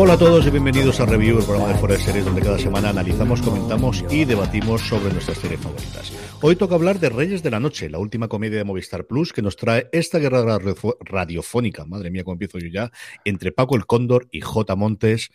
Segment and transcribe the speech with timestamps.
[0.00, 2.56] Hola a todos y bienvenidos a Review, el programa de Fuera de Series donde cada
[2.56, 6.12] semana analizamos, comentamos y debatimos sobre nuestras series favoritas.
[6.40, 9.42] Hoy toca hablar de Reyes de la Noche, la última comedia de Movistar Plus que
[9.42, 10.60] nos trae esta guerra
[11.00, 12.92] radiofónica, madre mía, cómo empiezo yo ya,
[13.24, 14.76] entre Paco el Cóndor y J.
[14.76, 15.32] Montes,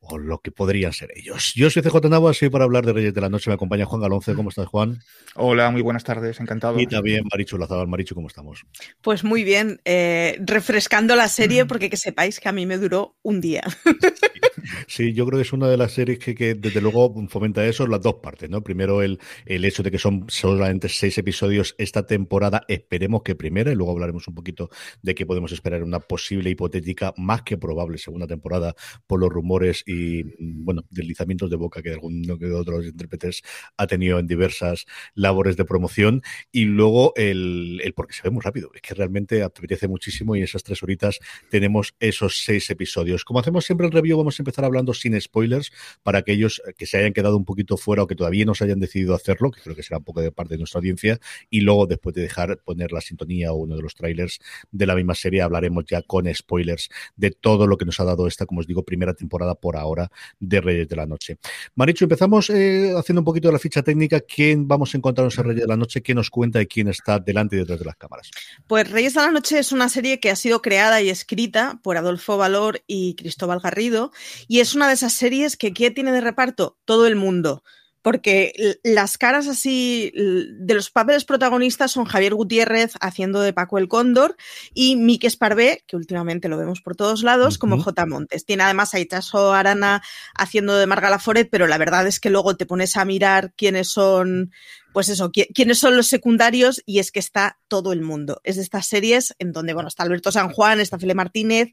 [0.00, 1.52] o lo que podrían ser ellos.
[1.54, 4.00] Yo soy CJ Navas, soy para hablar de Reyes de la Noche, me acompaña Juan
[4.00, 5.00] Galonce, ¿cómo estás Juan?
[5.34, 6.80] Hola, muy buenas tardes, encantado.
[6.80, 8.64] Y también Marichu Lazabal, Marichu, ¿cómo estamos?
[9.02, 13.16] Pues muy bien, eh, refrescando la serie porque que sepáis que a mí me duró
[13.22, 13.62] un día.
[14.86, 17.86] Sí, yo creo que es una de las series que, que, desde luego fomenta eso,
[17.86, 18.62] las dos partes, ¿no?
[18.62, 23.72] Primero el, el hecho de que son solamente seis episodios esta temporada, esperemos que primera,
[23.72, 24.70] y luego hablaremos un poquito
[25.02, 28.74] de qué podemos esperar en una posible hipotética, más que probable segunda temporada,
[29.06, 33.42] por los rumores y, bueno, deslizamientos de boca que alguno que otro de los intérpretes
[33.76, 38.40] ha tenido en diversas labores de promoción, y luego el, el porque se ve muy
[38.40, 41.18] rápido, es que realmente apetece muchísimo y esas tres horitas
[41.50, 43.24] tenemos esos seis episodios.
[43.24, 46.98] Como hacemos siempre el review, vamos a empezar hablando sin spoilers para aquellos que se
[46.98, 49.74] hayan quedado un poquito fuera o que todavía no se hayan decidido hacerlo, que creo
[49.74, 51.18] que será un poco de parte de nuestra audiencia,
[51.48, 54.38] y luego después de dejar poner la sintonía o uno de los trailers
[54.70, 58.28] de la misma serie, hablaremos ya con spoilers de todo lo que nos ha dado
[58.28, 61.38] esta, como os digo, primera temporada por ahora de Reyes de la Noche.
[61.74, 64.20] Marichu, empezamos eh, haciendo un poquito de la ficha técnica.
[64.20, 66.02] ¿Quién vamos a encontrarnos en Reyes de la Noche?
[66.02, 68.30] ¿Qué nos cuenta y quién está delante y detrás de las cámaras?
[68.66, 71.96] Pues Reyes de la Noche es una serie que ha sido creada y escrita por
[71.96, 74.12] Adolfo Valor y Cristóbal Garrido
[74.48, 76.78] y es una de esas series que ¿qué tiene de reparto?
[76.84, 77.62] Todo el mundo.
[78.02, 83.88] Porque las caras así de los papeles protagonistas son Javier Gutiérrez haciendo de Paco el
[83.88, 84.36] Cóndor
[84.72, 87.80] y Mike Esparvé, que últimamente lo vemos por todos lados, como.
[87.82, 88.06] J.
[88.06, 88.44] Montes.
[88.44, 90.02] Tiene además a Itaso Arana
[90.34, 93.88] haciendo de Marga Laforet, pero la verdad es que luego te pones a mirar quiénes
[93.90, 94.52] son
[94.92, 98.40] pues eso, qui- quiénes son los secundarios y es que está todo el mundo.
[98.44, 101.68] Es de estas series en donde, bueno, está Alberto San Juan, está Fele Martínez,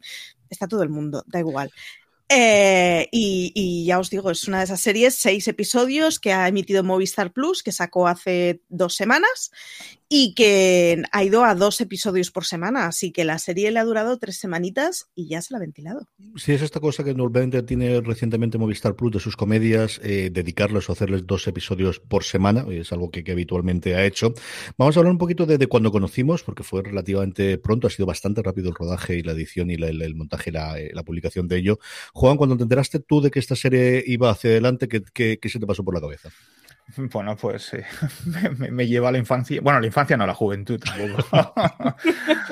[0.50, 1.72] está todo el mundo, da igual.
[2.30, 6.48] Eh, y, y ya os digo, es una de esas series, seis episodios que ha
[6.48, 9.52] emitido Movistar Plus, que sacó hace dos semanas
[10.10, 12.88] y que ha ido a dos episodios por semana.
[12.88, 16.08] Así que la serie le ha durado tres semanitas y ya se la ha ventilado.
[16.36, 20.90] Sí, es esta cosa que normalmente tiene recientemente Movistar Plus de sus comedias, eh, dedicarles
[20.90, 24.34] o hacerles dos episodios por semana, es algo que, habitualmente ha hecho.
[24.78, 28.42] Vamos a hablar un poquito de, cuando conocimos, porque fue relativamente pronto, ha sido bastante
[28.42, 31.48] rápido el rodaje y la edición y la- el, montaje y la, eh, la publicación
[31.48, 31.80] de ello.
[32.14, 35.50] Juan, cuando te enteraste tú de que esta serie iba hacia adelante, ¿qué, qué, qué
[35.50, 36.30] se te pasó por la cabeza?
[37.12, 37.86] Bueno, pues eh,
[38.58, 39.60] me, lleva a la infancia.
[39.62, 41.54] Bueno, la infancia no, la juventud tampoco.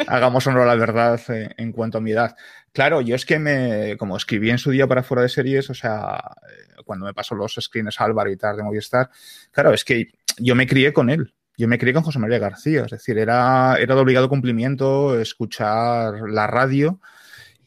[0.07, 2.35] Hagamos honor a la verdad eh, en cuanto a mi edad.
[2.71, 5.73] Claro, yo es que me, como escribí en su día para fuera de series, o
[5.73, 9.09] sea, eh, cuando me pasó los screens Álvaro y tal de Movistar,
[9.51, 11.33] claro, es que yo me crié con él.
[11.57, 16.29] Yo me crié con José María García, es decir, era, era de obligado cumplimiento escuchar
[16.29, 16.99] la radio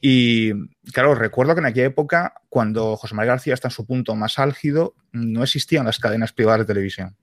[0.00, 0.52] y
[0.92, 4.38] claro, recuerdo que en aquella época, cuando José María García está en su punto más
[4.38, 7.16] álgido, no existían las cadenas privadas de televisión.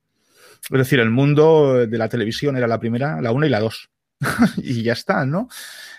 [0.69, 3.89] Es decir, el mundo de la televisión era la primera, la una y la dos.
[4.57, 5.47] y ya está, ¿no?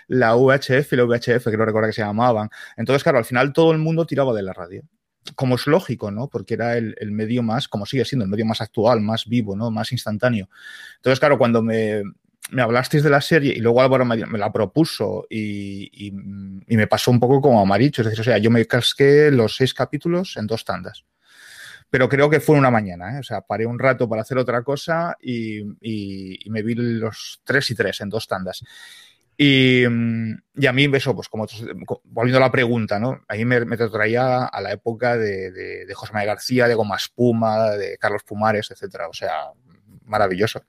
[0.07, 2.49] La UHF y la VHF, creo recordar que se llamaban.
[2.75, 4.83] Entonces, claro, al final todo el mundo tiraba de la radio.
[5.35, 6.27] Como es lógico, ¿no?
[6.27, 9.55] Porque era el, el medio más, como sigue siendo, el medio más actual, más vivo,
[9.55, 9.71] ¿no?
[9.71, 10.49] Más instantáneo.
[10.97, 12.03] Entonces, claro, cuando me,
[12.49, 17.19] me hablasteis de la serie y luego Álvaro me, la propuso y, me pasó un
[17.19, 18.01] poco como a Maricho.
[18.01, 21.05] Es decir, o sea, yo me casqué los seis capítulos en dos tandas.
[21.89, 23.19] Pero creo que fue una mañana, ¿eh?
[23.19, 25.63] O sea, paré un rato para hacer otra cosa y,
[26.49, 28.63] me vi los tres y tres en dos tandas.
[29.37, 29.89] Y, a
[30.73, 31.45] mí eso, pues como
[32.05, 33.21] volviendo a la pregunta, ¿no?
[33.27, 36.95] A me, me traía a la época de, de, de José María García, de Goma
[36.95, 39.07] Espuma, de Carlos Pumares, etcétera.
[39.07, 39.51] O sea,
[40.07, 40.63] maravilloso.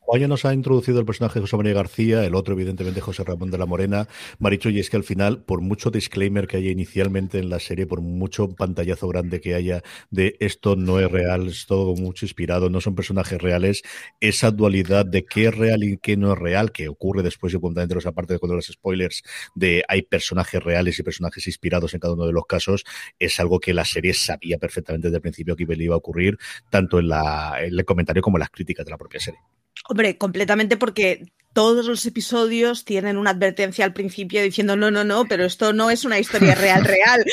[0.00, 3.50] Juan nos ha introducido el personaje de José María García, el otro, evidentemente, José Ramón
[3.50, 4.06] de la Morena.
[4.38, 7.86] Maricho, y es que al final, por mucho disclaimer que haya inicialmente en la serie,
[7.86, 12.70] por mucho pantallazo grande que haya de esto no es real, es todo mucho inspirado,
[12.70, 13.82] no son personajes reales,
[14.20, 17.58] esa dualidad de qué es real y qué no es real, que ocurre después, y
[17.58, 19.22] puntualmente, aparte de cuando los spoilers,
[19.54, 22.84] de hay personajes reales y personajes inspirados en cada uno de los casos,
[23.18, 26.38] es algo que la serie sabía perfectamente desde el principio que iba a ocurrir,
[26.70, 29.40] tanto en, la, en el comentario como en las críticas de la propia serie.
[29.88, 31.26] Hombre, completamente porque
[31.56, 35.90] todos los episodios tienen una advertencia al principio diciendo no, no, no, pero esto no
[35.90, 37.24] es una historia real, real.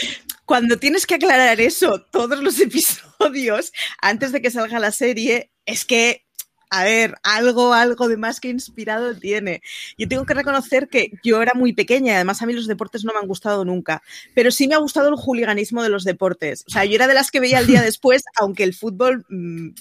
[0.46, 5.84] Cuando tienes que aclarar eso todos los episodios antes de que salga la serie, es
[5.84, 6.26] que,
[6.70, 9.62] a ver, algo, algo de más que inspirado tiene.
[9.98, 13.04] Yo tengo que reconocer que yo era muy pequeña y además a mí los deportes
[13.04, 14.04] no me han gustado nunca,
[14.34, 16.64] pero sí me ha gustado el juliganismo de los deportes.
[16.68, 19.26] O sea, yo era de las que veía el día después, aunque el fútbol...
[19.28, 19.72] Mmm,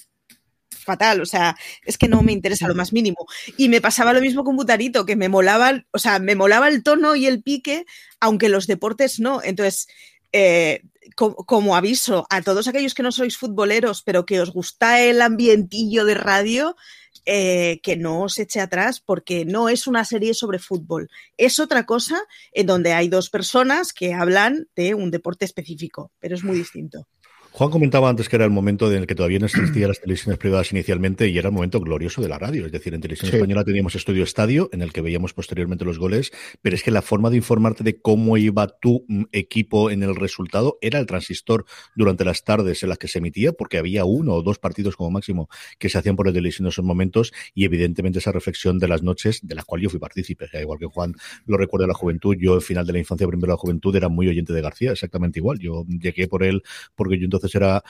[0.83, 3.27] fatal, o sea, es que no me interesa lo más mínimo.
[3.57, 6.83] Y me pasaba lo mismo con Butarito, que me molaba, o sea, me molaba el
[6.83, 7.87] tono y el pique,
[8.21, 9.43] aunque los deportes no.
[9.43, 9.89] Entonces,
[10.33, 10.83] eh,
[11.17, 15.21] como, como, aviso a todos aquellos que no sois futboleros, pero que os gusta el
[15.21, 16.77] ambientillo de radio,
[17.25, 21.09] eh, que no os eche atrás porque no es una serie sobre fútbol.
[21.37, 22.21] Es otra cosa
[22.51, 27.07] en donde hay dos personas que hablan de un deporte específico, pero es muy distinto.
[27.55, 30.39] Juan comentaba antes que era el momento en el que todavía no existían las televisiones
[30.39, 32.65] privadas inicialmente y era el momento glorioso de la radio.
[32.65, 33.37] Es decir, en televisión sí.
[33.37, 36.33] española teníamos estudio estadio en el que veíamos posteriormente los goles,
[36.63, 40.17] pero es que la forma de informarte de cómo iba tu mm, equipo en el
[40.17, 44.33] resultado era el transistor durante las tardes en las que se emitía, porque había uno
[44.33, 47.67] o dos partidos como máximo que se hacían por la televisión en esos momentos y
[47.67, 50.49] evidentemente esa reflexión de las noches de la cual yo fui partícipe.
[50.59, 51.13] Igual que Juan
[51.45, 53.95] lo recuerda de la juventud, yo al final de la infancia, primero de la juventud,
[53.95, 55.59] era muy oyente de García, exactamente igual.
[55.59, 56.63] Yo llegué por él
[56.95, 57.83] porque yo entonces era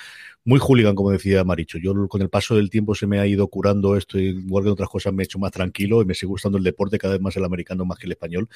[0.44, 1.78] muy hooligan, como decía Maricho.
[1.78, 4.88] Yo con el paso del tiempo se me ha ido curando esto, igual que otras
[4.88, 7.36] cosas me he hecho más tranquilo y me sigue gustando el deporte, cada vez más
[7.36, 8.48] el americano más que el español,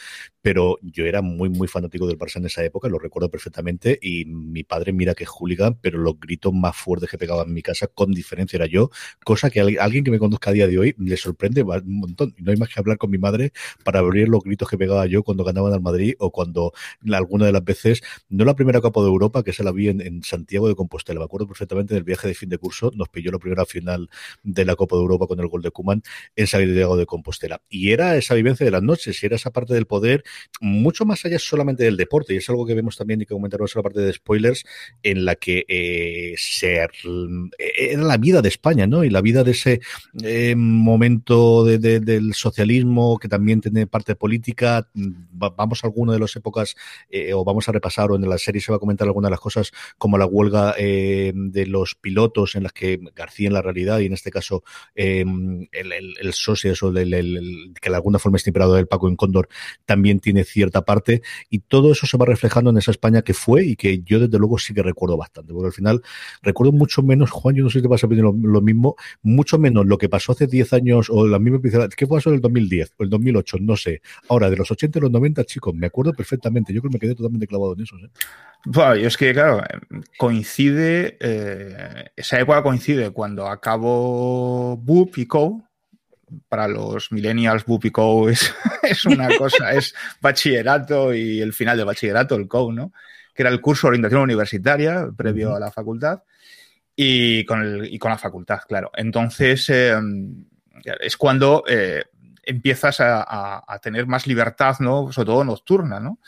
[0.42, 4.24] pero yo era muy, muy fanático del Barça en esa época, lo recuerdo perfectamente, y
[4.24, 7.62] mi padre mira que es hooligan, pero los gritos más fuertes que pegaba en mi
[7.62, 8.90] casa, con diferencia era yo,
[9.24, 12.34] cosa que alguien que me conozca a día de hoy le sorprende un montón.
[12.36, 13.52] Y no hay más que hablar con mi madre
[13.84, 16.72] para abrir los gritos que pegaba yo cuando ganaban al Madrid o cuando
[17.12, 20.00] alguna de las veces, no la primera Copa de Europa, que se la vi en,
[20.00, 23.32] en Santiago de Compostela, me acuerdo perfectamente del viaje de fin de curso, nos pilló
[23.32, 24.08] la primera final
[24.42, 26.02] de la Copa de Europa con el gol de Kuman
[26.36, 27.60] en Santiago de Compostela.
[27.68, 30.22] Y era esa vivencia de las noches, y era esa parte del poder,
[30.60, 33.74] mucho más allá solamente del deporte, y es algo que vemos también y que comentaremos
[33.74, 34.64] en la parte de spoilers,
[35.02, 39.04] en la que eh, se, era la vida de España, ¿no?
[39.04, 39.80] Y la vida de ese
[40.22, 44.88] eh, momento de, de, del socialismo que también tiene parte política.
[44.94, 46.76] Vamos a alguna de las épocas,
[47.10, 49.32] eh, o vamos a repasar, o en la serie se va a comentar alguna de
[49.32, 53.62] las cosas, como la huelga eh, de los pilotos en las que García en la
[53.62, 54.62] realidad y en este caso
[54.94, 55.24] eh,
[55.72, 59.48] el, el, socio eso el, que de alguna forma es inspirado del Paco en Cóndor
[59.84, 63.64] también tiene cierta parte y todo eso se va reflejando en esa España que fue
[63.64, 66.02] y que yo desde luego sí que recuerdo bastante porque al final
[66.42, 69.58] recuerdo mucho menos Juan yo no sé si te vas a pedir lo, mismo mucho
[69.58, 71.60] menos lo que pasó hace 10 años o la misma
[71.96, 73.56] ¿qué pasó en el 2010 o el 2008?
[73.60, 76.90] no sé ahora de los 80 y los 90 chicos me acuerdo perfectamente yo creo
[76.90, 78.08] que me quedé totalmente clavado en eso ¿eh?
[78.68, 79.62] Bueno, es que, claro,
[80.66, 85.62] coincide, eh, esa época coincide cuando acabo Boop y Co.
[86.48, 88.28] Para los millennials, Boop y Co.
[88.28, 92.92] es, es una cosa, es bachillerato y el final de bachillerato, el Co, ¿no?
[93.34, 95.56] Que era el curso de orientación universitaria previo uh -huh.
[95.56, 96.22] a la facultad.
[96.96, 98.90] y con, el, y con la facultad, claro.
[98.96, 99.94] Entonces, eh,
[101.00, 102.04] es cuando eh,
[102.42, 105.12] empiezas a, a, a, tener más libertad, ¿no?
[105.12, 106.18] Sobre todo nocturna, ¿no?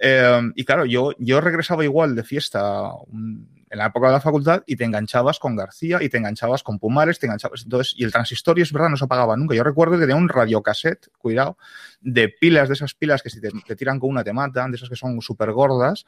[0.00, 4.20] Eh, y claro, yo, yo regresaba igual de fiesta un, en la época de la
[4.20, 7.64] facultad y te enganchabas con García y te enganchabas con Pumares, te enganchabas.
[7.64, 9.56] Entonces, y el transistorio es verdad, no se apagaba nunca.
[9.56, 11.58] Yo recuerdo que tenía un radiocassette, cuidado,
[12.00, 14.88] de pilas, de esas pilas que si te, tiran con una te matan, de esas
[14.88, 16.06] que son súper gordas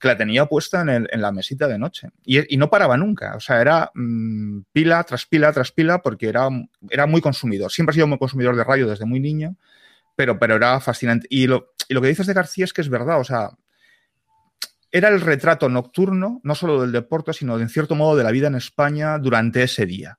[0.00, 2.10] que la tenía puesta en, la mesita de noche.
[2.24, 3.34] Y, no paraba nunca.
[3.36, 6.48] O sea, era mmm, pila tras pila tras pila porque era,
[6.90, 7.70] era muy consumidor.
[7.70, 9.56] Siempre he sido muy consumidor de radio desde muy niño,
[10.16, 11.28] pero, pero era fascinante.
[11.30, 13.20] Y lo, y lo que dices de García es que es verdad.
[13.20, 13.50] O sea,
[14.90, 18.30] era el retrato nocturno, no solo del deporte, sino de, en cierto modo de la
[18.30, 20.18] vida en España durante ese día.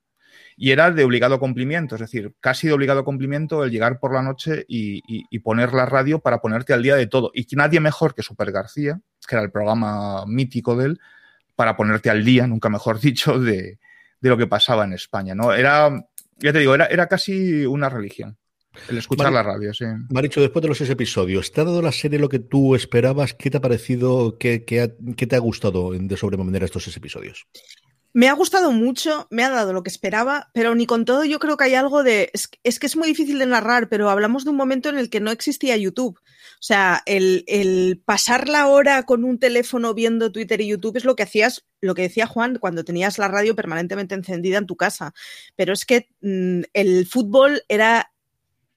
[0.56, 4.22] Y era de obligado cumplimiento, es decir, casi de obligado cumplimiento el llegar por la
[4.22, 7.30] noche y, poner la radio para ponerte al día de todo.
[7.34, 11.00] Y nadie mejor que Super García, que era el programa mítico de él,
[11.56, 13.78] para ponerte al día, nunca mejor dicho, de,
[14.20, 15.34] lo que pasaba en España.
[15.34, 15.52] ¿no?
[15.54, 15.90] Era,
[16.36, 18.36] ya te digo, era casi una religión.
[18.88, 19.84] El escuchar Mar la radio, sí.
[20.10, 23.34] Maricho, después de los seis episodios, ¿te ha dado la serie lo que tú esperabas?
[23.34, 24.38] ¿Qué te ha parecido?
[24.38, 27.46] ¿Qué, qué, ha, qué te ha gustado de sobremanera estos seis episodios?
[28.12, 31.38] Me ha gustado mucho, me ha dado lo que esperaba, pero ni con todo yo
[31.38, 32.28] creo que hay algo de...
[32.32, 35.10] Es, es, que es muy difícil de narrar, pero hablamos de un momento en el
[35.10, 36.18] que no existía YouTube.
[36.18, 41.04] O sea, el, el pasar la hora con un teléfono viendo Twitter y YouTube es
[41.04, 44.76] lo que hacías, lo que decía Juan, cuando tenías la radio permanentemente encendida en tu
[44.76, 45.14] casa.
[45.54, 48.12] Pero es que mmm, el fútbol era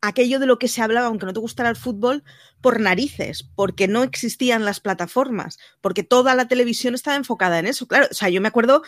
[0.04, 2.24] aquello de lo que se hablaba, aunque no te gustara el fútbol,
[2.60, 7.88] por narices, porque no existían las plataformas, porque toda la televisión estaba enfocada en eso.
[7.88, 8.84] Claro, o sea, yo me acuerdo,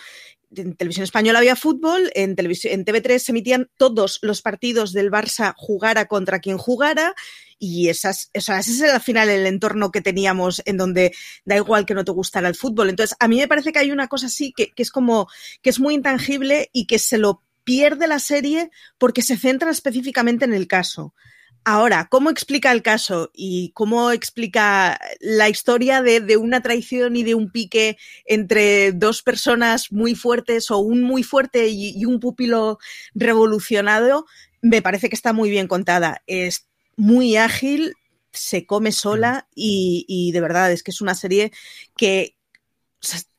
[0.53, 5.53] en televisión española había fútbol, en, en TV3 se emitían todos los partidos del Barça
[5.55, 7.15] jugara contra quien jugara,
[7.57, 11.13] y esas, o sea, ese es al final el entorno que teníamos en donde
[11.45, 12.89] da igual que no te gustara el fútbol.
[12.89, 15.29] Entonces, a mí me parece que hay una cosa así que, que es como,
[15.61, 20.45] que es muy intangible y que se lo pierde la serie porque se centra específicamente
[20.45, 21.13] en el caso.
[21.67, 27.23] Ahora, ¿cómo explica el caso y cómo explica la historia de, de, una traición y
[27.23, 32.19] de un pique entre dos personas muy fuertes o un muy fuerte y, y, un
[32.19, 32.77] pupilo
[33.15, 34.27] revolucionado?
[34.61, 36.21] Me parece que está muy bien contada.
[36.27, 36.67] Es
[36.97, 37.95] muy ágil,
[38.31, 41.51] se come sola y, y de verdad es que es una serie
[41.97, 42.35] que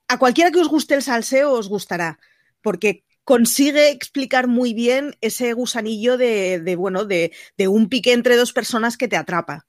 [0.09, 2.18] a cualquiera que os guste el salseo os gustará,
[2.61, 8.37] porque consigue explicar muy bien ese gusanillo de, de bueno, de, de, un pique entre
[8.37, 9.66] dos personas que te atrapa.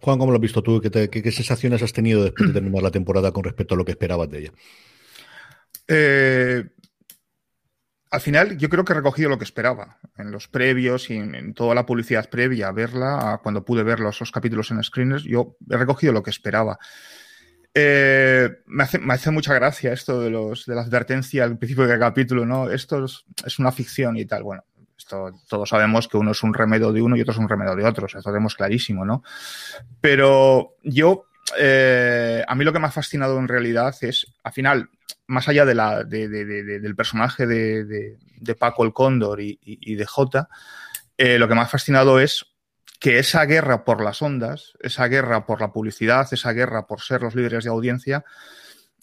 [0.00, 0.80] Juan, ¿cómo lo has visto tú?
[0.80, 3.78] ¿Qué, te, qué, qué sensaciones has tenido después de terminar la temporada con respecto a
[3.78, 4.52] lo que esperabas de ella?
[5.88, 6.64] Eh,
[8.12, 11.34] al final, yo creo que he recogido lo que esperaba en los previos y en,
[11.34, 14.84] en toda la publicidad previa a verla, a cuando pude ver los, los capítulos en
[14.84, 16.78] screeners, yo he recogido lo que esperaba.
[17.74, 21.86] Eh, me, hace, me, hace, mucha gracia esto de, los, de la advertencia al principio
[21.86, 22.70] del capítulo, ¿no?
[22.70, 24.42] Esto es, es, una ficción y tal.
[24.42, 24.64] Bueno,
[24.96, 27.74] esto todos sabemos que uno es un remedio de uno y otro es un remedio
[27.74, 29.22] de otro, o sea, esto tenemos clarísimo, ¿no?
[30.00, 31.26] Pero yo,
[31.58, 34.90] eh, a mí lo que me ha fascinado en realidad es, al final,
[35.26, 38.18] más allá de la, de, de, de, del personaje de,
[38.58, 40.48] Paco el Cóndor y, y, y de Jota,
[41.16, 42.51] eh, lo que me ha fascinado es
[43.02, 47.20] que esa guerra por las ondas, esa guerra por la publicidad, esa guerra por ser
[47.20, 48.24] los líderes de audiencia,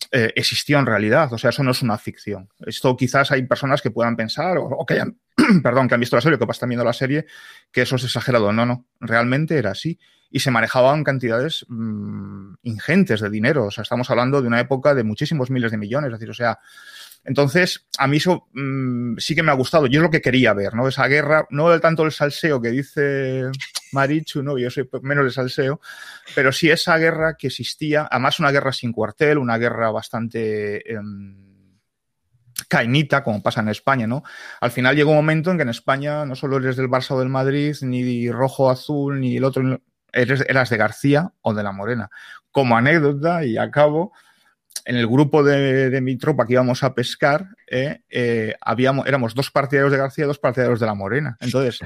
[0.10, 1.34] eh, existió en realidad.
[1.34, 2.48] O sea, eso no es una ficción.
[2.66, 5.20] Esto quizás hay personas que puedan pensar o, que hayan,
[5.62, 7.26] perdón, que han visto la serie o que están viendo la serie,
[7.74, 8.54] que eso es exagerado.
[8.54, 10.00] No, no, realmente era así.
[10.32, 13.66] Y se manejaban cantidades mmm, ingentes de dinero.
[13.66, 16.08] O sea, estamos hablando de una época de muchísimos miles de millones.
[16.08, 16.58] Es decir, o sea,
[17.24, 19.88] entonces, a mí eso mmm, sí que me ha gustado.
[19.88, 20.88] Yo es lo que quería ver, ¿no?
[20.88, 23.44] Esa guerra, no tanto el salseo que dice
[23.92, 24.58] Marichu, ¿no?
[24.58, 25.82] Yo soy menos de salseo,
[26.34, 31.00] pero sí esa guerra que existía, además una guerra sin cuartel, una guerra bastante eh,
[32.68, 34.24] cainita, como pasa en España, ¿no?
[34.62, 37.20] Al final llegó un momento en que en España no solo eres del Barça o
[37.20, 41.72] del Madrid, ni rojo, azul, ni el otro, eres, eras de García o de la
[41.72, 42.10] Morena.
[42.52, 44.14] Como anécdota, y acabo,
[44.86, 48.56] en el grupo de, de, mi tropa que íbamos a pescar, eh, eh,
[49.06, 51.38] éramos dos partidarios de García y dos partidarios de la Morena.
[51.42, 51.80] Entonces,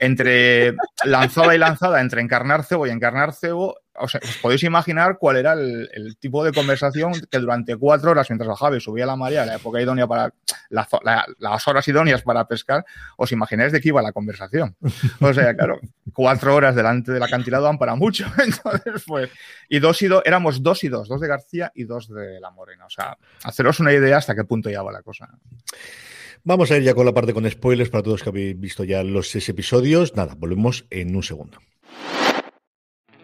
[0.00, 5.52] entre lanzada y lanzada, entre encarnar cebo y encarnar cebo, os podéis imaginar cuál era
[5.52, 9.56] el, tipo de conversación que durante cuatro horas, mientras bajaba y subía la marea, la
[9.56, 10.32] época idónea para
[10.70, 12.84] la, la, las horas idóneas para pescar,
[13.16, 14.76] os imagináis de qué iba la conversación.
[15.20, 15.80] O sea, claro,
[16.12, 18.26] cuatro horas delante del acantilado dan para mucho.
[18.38, 19.30] Entonces, pues,
[19.68, 22.50] y dos y dos, éramos dos y dos, dos de García y dos de la
[22.50, 22.86] Morena.
[22.86, 25.28] O sea, haceros una idea hasta qué punto ya va la cosa.
[26.44, 29.02] Vamos a ir ya con la parte con spoilers para todos que habéis visto ya
[29.02, 30.14] los seis episodios.
[30.14, 31.58] Nada, volvemos en un segundo.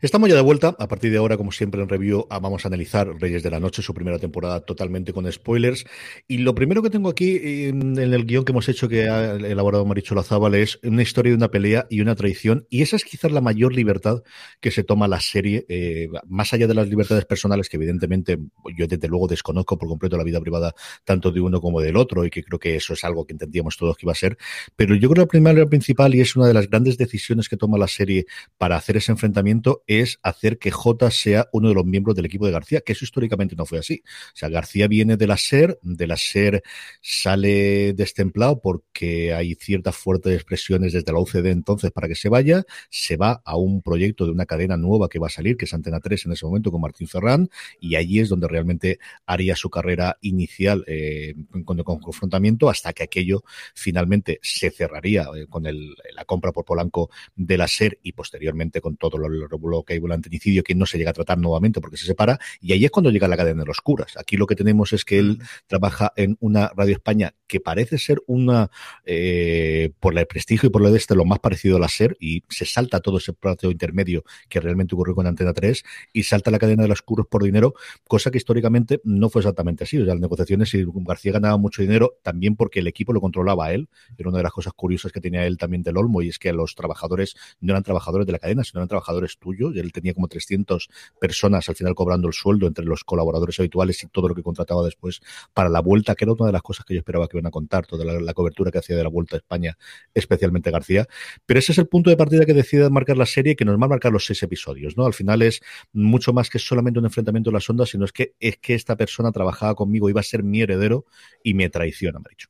[0.00, 0.76] Estamos ya de vuelta.
[0.78, 3.58] A partir de ahora, como siempre en review, ah, vamos a analizar Reyes de la
[3.58, 5.86] Noche, su primera temporada totalmente con spoilers.
[6.28, 9.84] Y lo primero que tengo aquí en, el guion que hemos hecho, que ha elaborado
[9.84, 12.64] Maricho Lazábal, es una historia de una pelea y una traición.
[12.70, 14.22] Y esa es quizás la mayor libertad
[14.60, 18.38] que se toma la serie, eh, más allá de las libertades personales, que evidentemente
[18.76, 22.24] yo desde luego desconozco por completo la vida privada tanto de uno como del otro,
[22.24, 24.38] y que creo que eso es algo que entendíamos todos que iba a ser.
[24.76, 27.56] Pero yo creo que la primera principal, y es una de las grandes decisiones que
[27.56, 28.26] toma la serie
[28.58, 32.46] para hacer ese enfrentamiento, es hacer que J sea uno de los miembros del equipo
[32.46, 34.02] de García, que eso históricamente no fue así.
[34.04, 36.62] O sea, García viene de la SER, de la SER
[37.00, 42.64] sale destemplado porque hay ciertas fuertes expresiones desde la UCD entonces para que se vaya,
[42.90, 45.74] se va a un proyecto de una cadena nueva que va a salir, que es
[45.74, 47.48] Antena 3 en ese momento con Martín Ferrán,
[47.80, 53.04] y allí es donde realmente haría su carrera inicial eh, con, con, confrontamiento hasta que
[53.04, 53.42] aquello
[53.74, 58.96] finalmente se cerraría eh, con la compra por Polanco de la SER y posteriormente con
[58.96, 62.06] todo lo, lo, que hay antinicidio que no se llega a tratar nuevamente porque se
[62.06, 64.16] separa, y ahí es cuando llega la cadena de los curas.
[64.16, 68.20] Aquí lo que tenemos es que él trabaja en una Radio España que parece ser
[68.26, 68.70] una,
[69.04, 72.16] eh, por el prestigio y por lo de este, lo más parecido a la SER,
[72.20, 75.82] y se salta todo ese plazo intermedio que realmente ocurrió con Antena 3,
[76.12, 77.74] y salta la cadena de los curos por dinero,
[78.06, 79.98] cosa que históricamente no fue exactamente así.
[79.98, 83.66] O sea, las negociaciones, y García ganaba mucho dinero, también porque el equipo lo controlaba
[83.66, 86.28] a él, era una de las cosas curiosas que tenía él también del Olmo, y
[86.28, 89.78] es que los trabajadores no eran trabajadores de la cadena, sino eran trabajadores tuyos, y
[89.78, 90.88] él tenía como 300
[91.20, 94.84] personas al final cobrando el sueldo entre los colaboradores habituales y todo lo que contrataba
[94.84, 95.20] después
[95.54, 97.50] para la vuelta, que era una de las cosas que yo esperaba que iban a
[97.50, 99.76] contar, toda la, la cobertura que hacía de la vuelta a España,
[100.14, 101.06] especialmente García.
[101.46, 103.86] Pero ese es el punto de partida que decide marcar la serie, que nos va
[103.86, 105.06] a marcar los seis episodios, ¿no?
[105.06, 105.60] Al final es
[105.92, 108.96] mucho más que solamente un enfrentamiento de las ondas, sino es que es que esta
[108.96, 111.04] persona trabajaba conmigo, iba a ser mi heredero
[111.42, 112.48] y me traiciona, me ha dicho.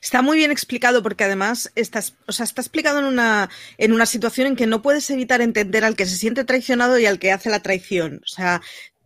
[0.00, 4.06] Está muy bien explicado porque además está, o sea, está explicado en una, en una
[4.06, 7.32] situación en que no puedes evitar entender al que se siente traicionado y al que
[7.32, 8.20] hace la traición.
[8.24, 8.62] O sea,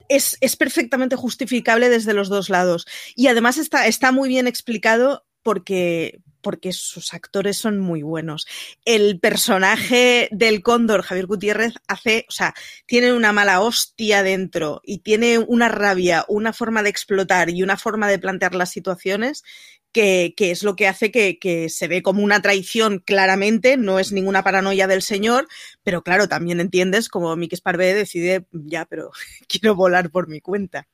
[0.09, 2.87] es, es perfectamente justificable desde los dos lados.
[3.15, 8.49] Y además está, está muy bien explicado porque, porque sus actores son muy buenos.
[8.85, 12.53] El personaje del cóndor, Javier Gutiérrez, hace, o sea,
[12.85, 17.77] tiene una mala hostia dentro y tiene una rabia, una forma de explotar y una
[17.77, 19.45] forma de plantear las situaciones
[19.93, 24.01] que, que, es lo que hace que, que, se ve como una traición claramente, no
[24.01, 25.47] es ninguna paranoia del señor,
[25.85, 29.13] pero claro, también entiendes como Miki Sparvé decide, ya, pero
[29.49, 30.89] quiero volar por mi cuenta.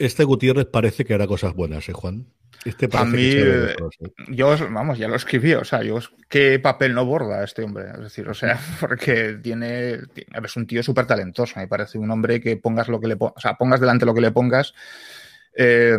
[0.00, 2.26] Este Gutiérrez parece que hará cosas buenas, ¿eh, Juan?
[2.64, 3.34] Este a mí,
[4.28, 7.90] yo, vamos, ya lo escribí, o sea, yo, ¿qué papel no borda este hombre?
[7.92, 9.98] Es decir, o sea, porque tiene,
[10.42, 13.34] es un tío súper talentoso, me parece un hombre que pongas lo que le o
[13.36, 14.72] sea, pongas delante lo que le pongas,
[15.54, 15.98] eh,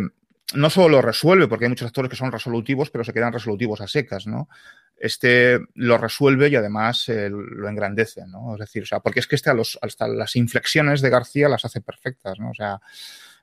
[0.54, 3.80] no solo lo resuelve, porque hay muchos actores que son resolutivos, pero se quedan resolutivos
[3.80, 4.48] a secas, ¿no?
[4.96, 8.54] Este lo resuelve y además eh, lo engrandece, ¿no?
[8.54, 11.48] Es decir, o sea, porque es que este a los, hasta las inflexiones de García
[11.48, 12.50] las hace perfectas, ¿no?
[12.50, 12.80] O sea,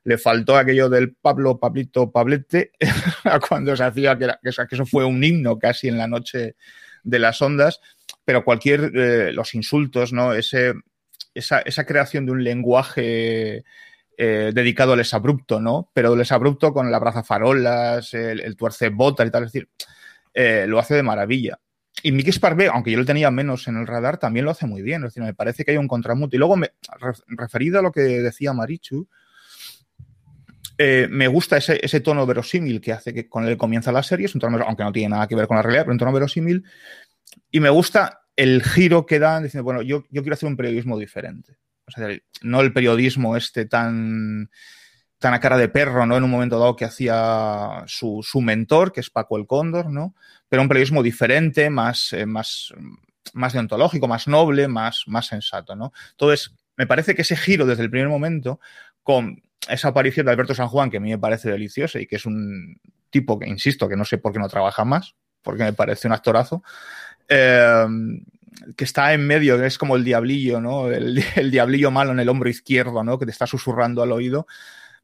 [0.04, 2.72] le faltó aquello del Pablo, Pablito, Pablete,
[3.48, 6.56] cuando se hacía que, eso fue un himno casi en la noche
[7.02, 7.80] de las ondas,
[8.24, 10.34] pero cualquier, eh, los insultos, ¿no?
[10.34, 10.74] Ese,
[11.34, 13.64] esa, esa creación de un lenguaje
[14.16, 15.90] eh, dedicado al exabrupto, ¿no?
[15.94, 19.68] Pero el exabrupto con la brazafarolas, el, el tuerce botas y tal, es decir,
[20.34, 21.58] eh, lo hace de maravilla.
[22.02, 24.82] Y Mickey Sparvé, aunque yo lo tenía menos en el radar, también lo hace muy
[24.82, 25.02] bien.
[25.02, 26.36] Es decir, me parece que hay un contramuto.
[26.36, 26.70] Y luego, me,
[27.28, 29.08] referido a lo que decía Marichu,
[30.82, 34.34] eh, me gusta ese, tono verosímil que hace que con él comienza la serie, es
[34.34, 36.64] un tono, aunque no tiene nada que ver con la realidad, pero un tono verosímil.
[37.50, 40.98] Y me gusta el giro que dan diciendo, bueno, yo, yo quiero hacer un periodismo
[40.98, 41.58] diferente.
[41.86, 42.08] O sea,
[42.40, 44.48] no el periodismo este tan,
[45.18, 46.16] tan a cara de perro, ¿no?
[46.16, 50.14] En un momento dado que hacía su, su mentor, que es Paco el Cóndor, ¿no?
[50.48, 52.72] Pero un periodismo diferente, más, eh, más,
[53.34, 55.92] más deontológico, más noble, más, más sensato, ¿no?
[56.12, 58.60] Entonces, me parece que ese giro desde el primer momento,
[59.02, 62.16] con esa aparición de Alberto San Juan, que a mí me parece deliciosa y que
[62.16, 65.72] es un tipo que, insisto, que no sé por qué no trabaja más, porque me
[65.72, 66.62] parece un actorazo,
[67.28, 67.86] eh,
[68.76, 70.88] que está en medio, es como el diablillo, ¿no?
[70.90, 73.18] El, el, diablillo malo en el hombro izquierdo, ¿no?
[73.18, 74.46] Que te está susurrando al oído.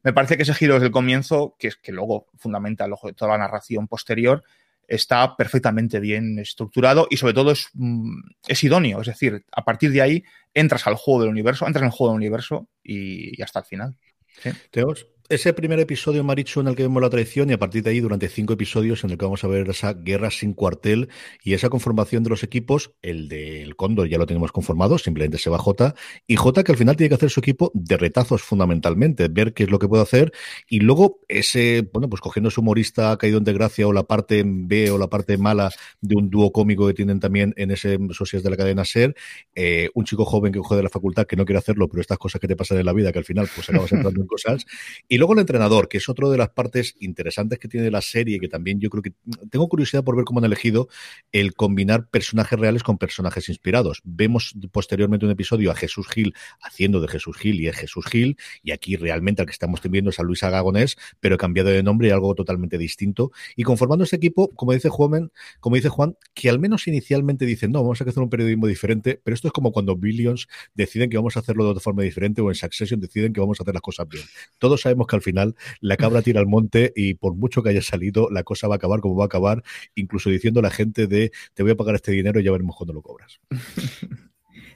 [0.03, 3.31] Me parece que ese giro desde el comienzo, que es que luego fundamenta de toda
[3.31, 4.43] la narración posterior,
[4.87, 9.01] está perfectamente bien estructurado y sobre todo es, mm, es, idóneo.
[9.01, 12.13] Es decir, a partir de ahí entras al juego del universo, entras en el juego
[12.13, 13.97] del universo y hasta el final.
[14.41, 14.51] ¿Sí?
[14.71, 17.89] Teos, ese primer episodio Marichu en el que vemos la traición y a partir de
[17.89, 21.09] ahí durante cinco episodios en el que vamos a ver esa guerra sin cuartel
[21.43, 25.49] y esa conformación de los equipos, el del Cóndor ya lo tenemos conformado, simplemente se
[25.49, 25.95] va J
[26.27, 29.63] y J que al final tiene que hacer su equipo de retazos fundamentalmente, ver qué
[29.63, 30.31] es lo que puede hacer
[30.69, 34.91] y luego ese, bueno, pues cogiendo su humorista caído en desgracia o la parte B
[34.91, 38.49] o la parte mala de un dúo cómico que tienen también en ese socios de
[38.49, 39.13] la cadena SER,
[39.55, 42.17] eh, un chico joven que coge de la facultad que no quiere hacerlo, pero estas
[42.17, 44.65] cosas que te pasan en la vida que al final pues acabas entrando en cosas
[45.17, 48.39] y luego el entrenador, que es otro de las partes interesantes que tiene la serie,
[48.39, 49.13] que también yo creo que
[49.49, 50.89] tengo curiosidad por ver cómo han elegido
[51.31, 54.01] el combinar personajes reales con personajes inspirados.
[54.03, 58.37] Vemos posteriormente un episodio a Jesús Gil haciendo de Jesús Gil y es Jesús Gil,
[58.61, 62.09] y aquí realmente al que estamos viendo es a Luis Agagonés, pero cambiado de nombre
[62.09, 63.31] y algo totalmente distinto.
[63.55, 67.71] Y conformando este equipo, como dice Juan, como dice Juan, que al menos inicialmente dicen,
[67.71, 71.17] no, vamos a hacer un periodismo diferente, pero esto es como cuando Billions deciden que
[71.17, 73.73] vamos a hacerlo de otra forma diferente o en Succession deciden que vamos a hacer
[73.73, 74.23] las cosas bien.
[74.59, 77.81] Todos sabemos que al final la cabra tira al monte y por mucho que haya
[77.81, 79.63] salido, la cosa va a acabar como va a acabar,
[79.95, 82.75] incluso diciendo a la gente de te voy a pagar este dinero y ya veremos
[82.75, 83.39] cuándo lo cobras.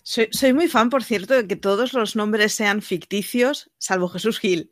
[0.04, 4.39] Soy, soy, muy fan, por cierto, de que todos los nombres sean ficticios, salvo Jesús
[4.39, 4.72] Gil.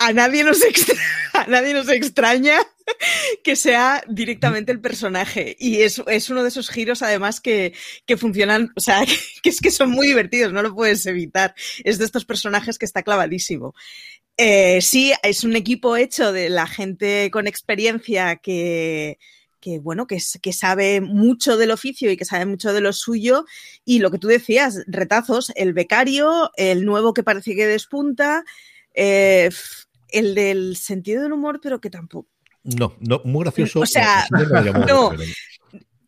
[0.00, 0.96] A nadie nos, extra
[1.34, 2.56] a nadie nos extraña
[3.44, 5.56] que sea directamente el personaje.
[5.58, 7.74] Y es, es uno de esos giros, además, que,
[8.06, 11.54] que funcionan, o sea, que, que, es que son muy divertidos, no lo puedes evitar.
[11.84, 13.74] Es de estos personajes que está clavadísimo.
[14.38, 19.18] Eh, sí, es un equipo hecho de la gente con experiencia que,
[19.60, 23.44] que bueno, que, que, sabe mucho del oficio y que sabe mucho de lo suyo.
[23.84, 28.44] Y lo que tú decías, retazos, el becario, el nuevo que parece que despunta,
[28.94, 29.50] eh,
[30.12, 32.28] el del sentido del humor, pero que tampoco.
[32.62, 33.80] No, no, muy gracioso.
[33.80, 34.26] O sea,
[34.86, 35.12] no,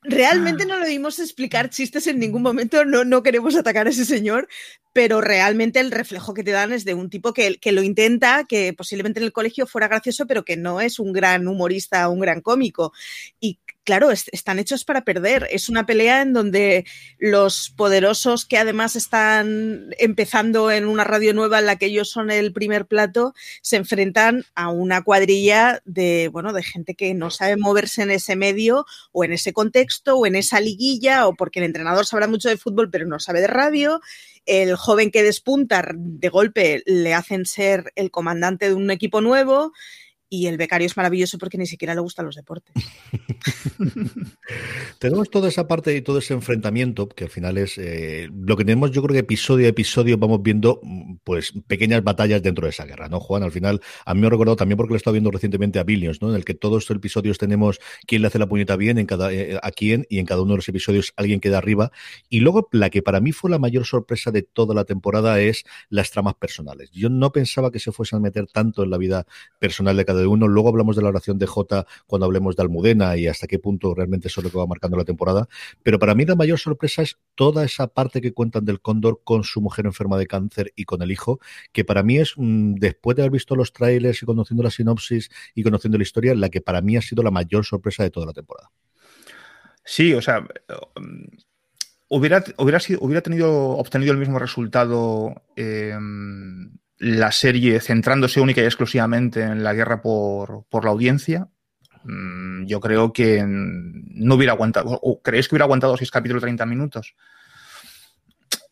[0.03, 4.05] realmente no lo dimos explicar chistes en ningún momento, no, no queremos atacar a ese
[4.05, 4.49] señor,
[4.93, 8.45] pero realmente el reflejo que te dan es de un tipo que, que, lo intenta,
[8.45, 12.21] que posiblemente en el colegio fuera gracioso, pero que no es un gran humorista, un
[12.21, 12.93] gran cómico.
[13.41, 15.49] Y claro, es, están hechos para perder.
[15.51, 16.85] Es una pelea en donde
[17.19, 22.31] los poderosos que además están empezando en una radio nueva en la que ellos son
[22.31, 27.57] el primer plato, se enfrentan a una cuadrilla de, bueno, de gente que no sabe
[27.57, 31.67] moverse en ese medio o en ese contexto o en esa liguilla o porque el
[31.67, 34.01] entrenador sabrá mucho de fútbol pero no sabe de radio
[34.47, 39.73] el joven que despunta de golpe le hacen ser el comandante de un equipo nuevo
[40.33, 42.75] y el becario es maravilloso porque ni siquiera le gustan los deportes.
[44.99, 48.65] tenemos toda esa parte y todo ese enfrentamiento que al final es eh, lo que
[48.65, 50.81] tenemos, yo creo que episodio a episodio vamos viendo
[51.23, 53.43] pues pequeñas batallas dentro de esa guerra, ¿no, Juan?
[53.43, 55.85] Al final, a mí me ha recordado también porque lo he estado viendo recientemente a
[55.85, 56.31] Billions, ¿no?
[56.31, 59.31] En el que todos estos episodios tenemos quién le hace la puñeta bien en cada,
[59.35, 61.93] eh, a quién y en cada uno de los episodios alguien queda arriba.
[62.31, 65.65] Y luego la que para mí fue la mayor sorpresa de toda la temporada es
[65.91, 66.91] las tramas personales.
[66.91, 69.27] Yo no pensaba que se fuesen a meter tanto en la vida
[69.59, 70.49] personal de cada de uno.
[70.49, 73.95] Luego hablamos de la oración de J cuando hablemos de Almudena y hasta qué punto
[73.95, 75.49] realmente eso es lo que va marcando la temporada.
[75.83, 79.45] Pero para mí la mayor sorpresa es toda esa parte que cuentan del cóndor con
[79.45, 81.41] su mujer enferma de cáncer y con el hijo,
[81.73, 85.31] que para mí es, mmm, después de haber visto los trailers y conociendo la sinopsis
[85.55, 88.27] y conociendo la historia, la que para mí ha sido la mayor sorpresa de toda
[88.27, 88.71] la temporada.
[89.85, 90.47] Sí, o sea,
[92.09, 95.97] hubiera, hubiera, sido, hubiera tenido, obtenido el mismo resultado eh,
[97.03, 101.49] la serie centrándose única y exclusivamente en la guerra por, por la audiencia,
[102.05, 105.01] mm, yo creo que no hubiera aguantado.
[105.03, 107.17] ¿O creéis que hubiera aguantado seis capítulos 30 minutos?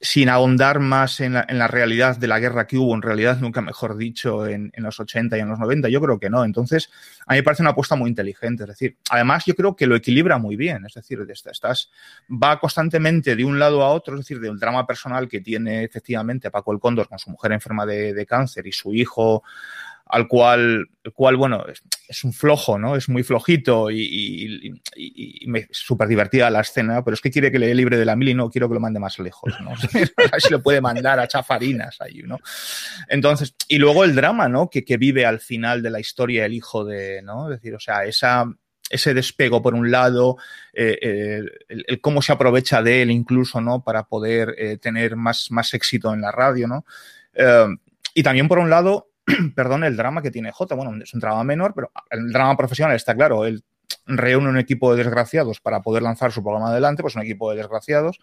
[0.02, 3.38] Sin ahondar más en la, en la, realidad de la guerra que hubo, en realidad,
[3.38, 6.42] nunca mejor dicho, en, en, los 80 y en los 90, yo creo que no.
[6.42, 6.90] Entonces,
[7.26, 8.62] a mí me parece una apuesta muy inteligente.
[8.62, 10.86] Es decir, además yo creo que lo equilibra muy bien.
[10.86, 11.18] Es decir,
[12.30, 16.50] va constantemente de un lado a otro, es decir, del drama personal que tiene efectivamente
[16.50, 19.42] Paco el Cóndor con su mujer enferma de, de cáncer y su hijo
[20.11, 21.64] al cual, el cual bueno,
[22.09, 22.96] es, un flojo, ¿no?
[22.96, 24.81] Es muy flojito y,
[25.46, 28.29] me, súper divertida la escena, pero es que quiere que le libre de la mil
[28.29, 29.73] y no quiero que lo mande más lejos, ¿no?
[30.38, 32.38] si lo puede mandar a chafarinas ahí, ¿no?
[33.09, 34.68] Entonces, y luego el drama, ¿no?
[34.68, 37.51] Que, que vive al final de la historia el hijo de, ¿no?
[37.51, 38.46] Es decir, o sea, esa,
[38.90, 40.37] ese despego por un lado,
[40.75, 43.83] eh, eh, el, cómo se aprovecha de él incluso, ¿no?
[43.83, 46.85] Para poder eh, tener más, más éxito en la radio, ¿no?
[48.12, 49.10] Y también por un lado,
[49.54, 50.74] perdón, el drama que tiene J.
[50.74, 53.44] Bueno, es un drama menor, pero el drama profesional está claro.
[53.44, 53.62] Él
[54.06, 57.56] reúne un equipo de desgraciados para poder lanzar su programa adelante, pues un equipo de
[57.58, 58.20] desgraciados.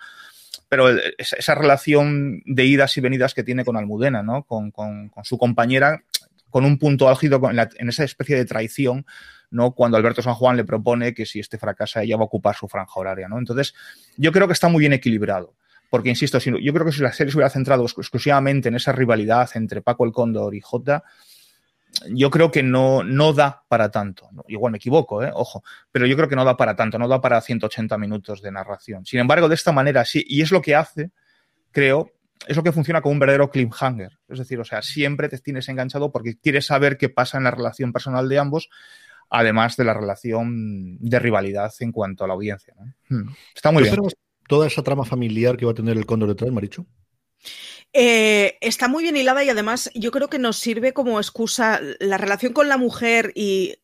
[0.69, 4.43] Pero esa relación de idas y venidas que tiene con Almudena, ¿no?
[4.43, 6.03] Con, con- su compañera,
[6.49, 9.05] con un punto álgido la- en esa especie de traición,
[9.49, 9.71] ¿no?
[9.71, 12.67] Cuando Alberto San Juan le propone que si este fracasa, ella va a ocupar su
[12.67, 13.37] franja horaria, ¿no?
[13.39, 13.73] Entonces,
[14.17, 15.53] yo creo que está muy bien equilibrado.
[15.89, 18.75] Porque, insisto, si yo creo que si la serie se hubiera centrado exclu- exclusivamente en
[18.75, 21.03] esa rivalidad entre Paco el Cóndor y Jota,
[22.09, 24.29] yo creo que no, no da para tanto.
[24.47, 25.31] Igual me equivoco, ¿eh?
[25.33, 28.51] ojo, pero yo creo que no da para tanto, no da para 180 minutos de
[28.51, 29.05] narración.
[29.05, 31.11] Sin embargo, de esta manera sí, y es lo que hace,
[31.71, 32.11] creo,
[32.45, 34.19] es lo que funciona como un verdadero cliffhanger.
[34.27, 37.51] Es decir, o sea, siempre te tienes enganchado porque quieres saber qué pasa en la
[37.51, 38.69] relación personal de ambos,
[39.29, 42.75] además de la relación de rivalidad en cuanto a la audiencia.
[42.77, 42.93] ¿no?
[43.09, 43.29] Hmm.
[43.55, 44.11] Está muy ¿Tú bien.
[44.47, 46.85] Toda esa trama familiar que va a tener el cóndor detrás, Marichu?
[47.93, 52.17] Eh, está muy bien hilada y además yo creo que nos sirve como excusa la
[52.17, 53.75] relación con la mujer y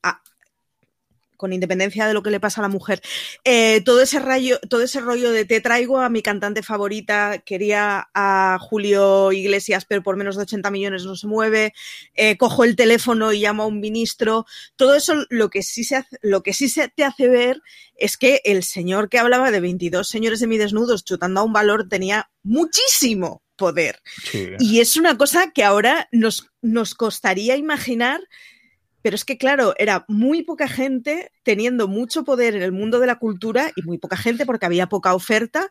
[1.44, 3.02] con independencia de lo que le pasa a la mujer.
[3.44, 8.08] eh, todo ese rayo, todo ese rollo de te traigo a mi cantante favorita, quería
[8.14, 11.74] a Julio Iglesias, pero por menos de 80 millones no se mueve,
[12.14, 14.46] eh, cojo el teléfono y llamo a un ministro.
[14.78, 17.62] Todo eso lo que sí se hace, lo que sí se te hace ver
[17.98, 22.30] es que el señor que hablaba de 22 señores semidesnudos chutando a un valor tenía
[22.42, 24.02] muchísimo poder.
[24.32, 24.52] Sí.
[24.60, 28.22] Y es una cosa que ahora nos, nos costaría imaginar,
[29.04, 33.08] pero es que, claro, era muy poca gente teniendo mucho poder en el mundo de
[33.08, 35.70] la cultura y muy poca gente porque había poca oferta.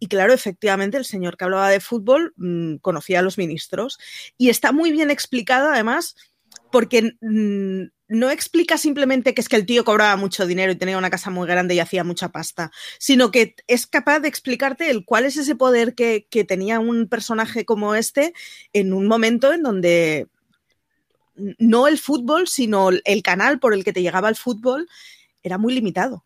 [0.00, 3.98] Y claro, efectivamente, el señor que hablaba de fútbol mmm, conocía a los ministros.
[4.36, 6.16] Y está muy bien explicado, además,
[6.72, 10.98] porque mmm, no explica simplemente que es que el tío cobraba mucho dinero y tenía
[10.98, 15.04] una casa muy grande y hacía mucha pasta, sino que es capaz de explicarte el
[15.04, 18.34] cuál es ese poder que, que tenía un personaje como este
[18.72, 20.26] en un momento en donde
[21.34, 24.88] no el fútbol, sino el canal por el que te llegaba el fútbol
[25.42, 26.24] era muy limitado.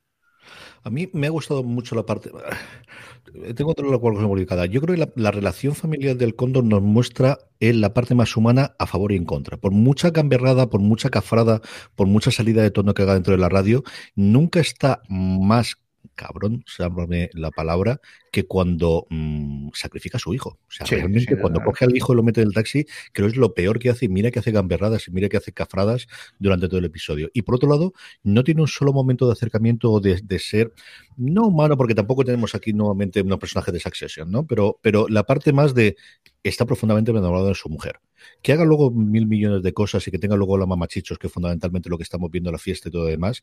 [0.82, 2.30] A mí me ha gustado mucho la parte.
[3.56, 4.66] Tengo otra cosa modificada.
[4.66, 8.36] Yo creo que la, la, relación familiar del cóndor nos muestra en la parte más
[8.36, 9.56] humana a favor y en contra.
[9.56, 11.60] Por mucha gamberrada, por mucha cafrada,
[11.96, 13.82] por mucha salida de tono que haga dentro de la radio,
[14.14, 15.76] nunca está más
[16.16, 18.00] cabrón, sábame la palabra,
[18.32, 20.58] que cuando mmm, sacrifica a su hijo.
[20.68, 22.86] O sea, sí, realmente sí, cuando coge al hijo y lo mete en el taxi,
[23.12, 24.06] creo que es lo peor que hace.
[24.06, 27.30] Y mira que hace gamberradas y mira que hace cafradas durante todo el episodio.
[27.32, 27.92] Y por otro lado,
[28.24, 30.72] no tiene un solo momento de acercamiento o de, de, ser,
[31.16, 34.46] no humano, porque tampoco tenemos aquí nuevamente unos personajes de Succession, ¿no?
[34.46, 35.96] Pero, pero la parte más de
[36.42, 38.00] está profundamente enamorado de su mujer.
[38.42, 41.32] Que haga luego mil millones de cosas y que tenga luego la mamachichos, que es
[41.32, 43.42] fundamentalmente lo que estamos viendo en la fiesta y todo lo demás,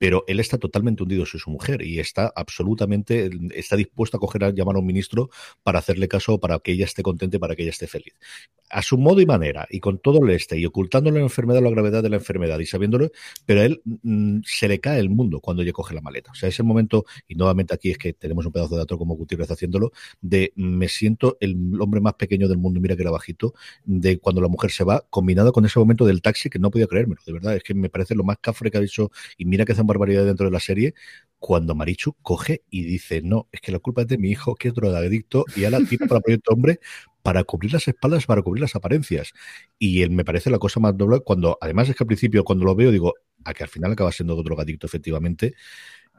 [0.00, 4.44] pero él está totalmente hundido en su mujer y está absolutamente, está dispuesto a coger
[4.44, 5.28] a llamar a un ministro
[5.62, 8.14] para hacerle caso, para que ella esté contenta, para que ella esté feliz.
[8.70, 11.68] A su modo y manera, y con todo el este, y ocultándole la enfermedad, la
[11.68, 13.10] gravedad de la enfermedad, y sabiéndolo,
[13.44, 16.30] pero a él mmm, se le cae el mundo cuando ella coge la maleta.
[16.30, 19.16] O sea, ese momento, y nuevamente aquí es que tenemos un pedazo de dato como
[19.16, 23.52] Gutiérrez haciéndolo, de me siento el hombre más pequeño del mundo, mira que era bajito,
[23.84, 26.86] de cuando la mujer se va, combinado con ese momento del taxi que no podía
[26.86, 29.66] creérmelo, de verdad, es que me parece lo más cafre que ha dicho, y mira
[29.66, 30.94] que hacen barbaridad dentro de la serie,
[31.38, 34.68] cuando Marichu coge y dice, no, es que la culpa es de mi hijo, que
[34.68, 36.80] es drogadicto, y a la tira para Proyecto Hombre
[37.22, 39.32] para cubrir las espaldas, para cubrir las apariencias.
[39.78, 42.64] Y él me parece la cosa más doble cuando, además es que al principio cuando
[42.64, 45.54] lo veo digo, a que al final acaba siendo drogadicto efectivamente.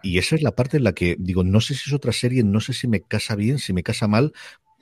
[0.04, 2.44] Y esa es la parte en la que digo, no sé si es otra serie,
[2.44, 4.34] no sé si me casa bien, si me casa mal,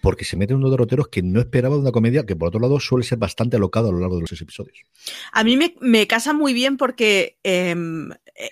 [0.01, 2.61] porque se mete en unos derroteros que no esperaba de una comedia que, por otro
[2.61, 4.77] lado, suele ser bastante alocada a lo largo de los seis episodios.
[5.33, 7.75] A mí me, me casa muy bien porque eh,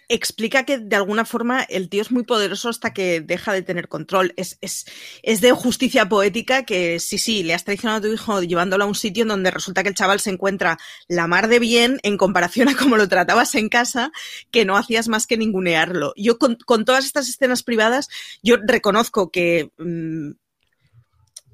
[0.09, 3.87] explica que, de alguna forma, el tío es muy poderoso hasta que deja de tener
[3.87, 4.33] control.
[4.35, 4.85] Es, es,
[5.23, 8.87] es, de justicia poética que, sí, sí, le has traicionado a tu hijo llevándolo a
[8.87, 12.17] un sitio en donde resulta que el chaval se encuentra la mar de bien en
[12.17, 14.11] comparación a cómo lo tratabas en casa,
[14.51, 16.13] que no hacías más que ningunearlo.
[16.17, 18.09] Yo, con, con todas estas escenas privadas,
[18.43, 19.71] yo reconozco que...
[19.77, 20.31] Mmm,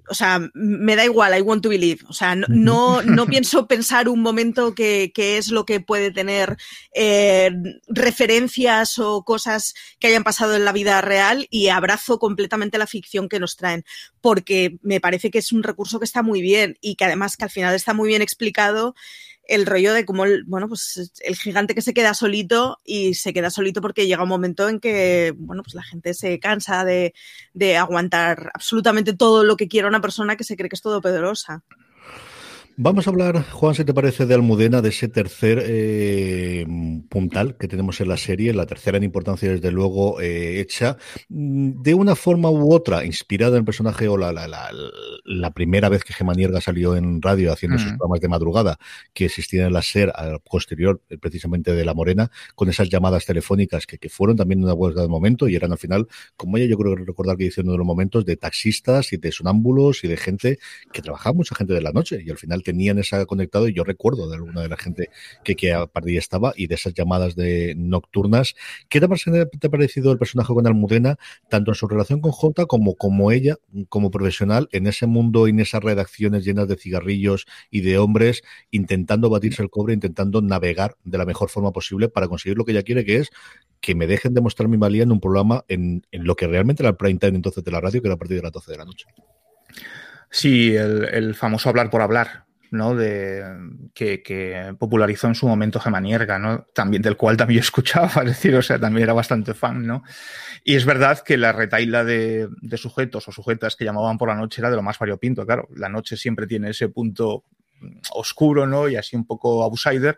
[0.09, 2.03] o sea, me da igual, I want to believe.
[2.07, 6.11] O sea, no, no, no pienso pensar un momento que, que, es lo que puede
[6.11, 6.57] tener
[6.93, 7.51] eh,
[7.87, 13.29] referencias o cosas que hayan pasado en la vida real y abrazo completamente la ficción
[13.29, 13.85] que nos traen,
[14.21, 17.45] porque me parece que es un recurso que está muy bien y que además que
[17.45, 18.95] al final está muy bien explicado
[19.53, 23.33] el rollo de cómo, el, bueno, pues el gigante que se queda solito y se
[23.33, 27.13] queda solito porque llega un momento en que, bueno, pues la gente se cansa de,
[27.53, 31.01] de aguantar absolutamente todo lo que quiera una persona que se cree que es todo
[31.01, 31.63] poderosa.
[32.75, 36.65] Vamos a hablar, Juan, si te parece, de Almudena, de ese tercer eh,
[37.07, 40.97] puntal que tenemos en la serie, la tercera en importancia, desde luego, eh, hecha
[41.29, 44.71] mm, de una forma u otra, inspirada en el personaje o la, la, la,
[45.23, 47.97] la primera vez que Gemma Nierga salió en radio haciendo sus Mm.
[47.97, 48.79] programas de madrugada
[49.13, 53.25] que existían en la SER al posterior, eh, precisamente de La Morena, con esas llamadas
[53.27, 56.65] telefónicas que, que fueron también una huelga de momento y eran al final, como ella
[56.65, 60.03] yo creo que recordar que hizo uno de los momentos, de taxistas y de sonámbulos
[60.03, 60.57] y de gente
[60.91, 63.83] que trabajaba mucha gente de la noche y al final tenían esa conectado y yo
[63.83, 65.09] recuerdo de alguna de la gente
[65.43, 68.55] que, que a partir estaba y de esas llamadas de nocturnas.
[68.89, 71.17] ¿Qué te ha parecido, el personaje con Almudena,
[71.49, 73.57] tanto en su relación con Jota como como ella,
[73.89, 78.43] como profesional, en ese mundo y en esas redacciones llenas de cigarrillos y de hombres,
[78.71, 82.71] intentando batirse el cobre, intentando navegar de la mejor forma posible para conseguir lo que
[82.71, 83.29] ella quiere, que es
[83.79, 86.91] que me dejen demostrar mi valía en un programa en, en lo que realmente era
[86.91, 88.77] el prime time entonces de la radio, que era a partir de las 12 de
[88.77, 89.05] la noche.
[90.29, 92.42] Sí, el famoso hablar por hablar,
[92.73, 92.95] ¿no?
[92.95, 93.43] De,
[93.93, 96.65] que, popularizó en su momento Gemma Nierga, ¿no?
[96.73, 100.03] También, del cual también escuchaba, es decir, o sea, también era bastante fan, ¿no?
[100.63, 104.35] Y es verdad que la retaila de, de sujetos o sujetas que llamaban por la
[104.35, 105.67] noche era de lo más variopinto, claro.
[105.75, 107.45] La noche siempre tiene ese punto
[108.11, 108.89] oscuro, ¿no?
[108.89, 110.17] Y así un poco outsider.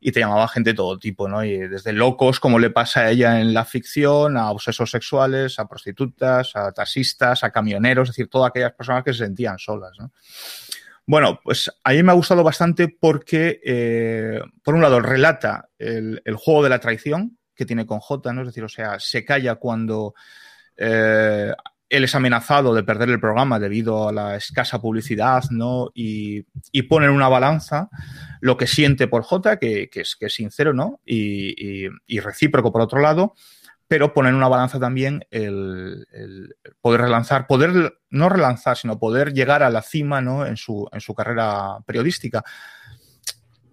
[0.00, 1.44] Y te llamaba gente de todo tipo, ¿no?
[1.44, 5.66] Y desde locos, como le pasa a ella en la ficción, a obsesos sexuales, a
[5.66, 10.12] prostitutas, a taxistas, a camioneros, es decir, todas aquellas personas que se sentían solas, ¿no?
[11.06, 16.20] Bueno, pues a mí me ha gustado bastante porque, eh, por un lado, relata el,
[16.36, 18.40] juego de la traición que tiene con J, ¿no?
[18.40, 20.14] Es decir, o sea, se calla cuando
[20.76, 21.52] eh,
[21.90, 25.90] él es amenazado de perder el programa debido a la escasa publicidad, ¿no?
[25.94, 27.90] Y, y pone en una balanza
[28.40, 31.00] lo que siente por J, que, que, es, que es, sincero, ¿no?
[31.04, 33.34] Y, y, recíproco por otro lado,
[33.88, 39.32] pero pone en una balanza también el, el, poder relanzar, poder no relanzar, sino poder
[39.32, 40.46] llegar a la cima, ¿no?
[40.46, 42.42] En su, en su carrera periodística.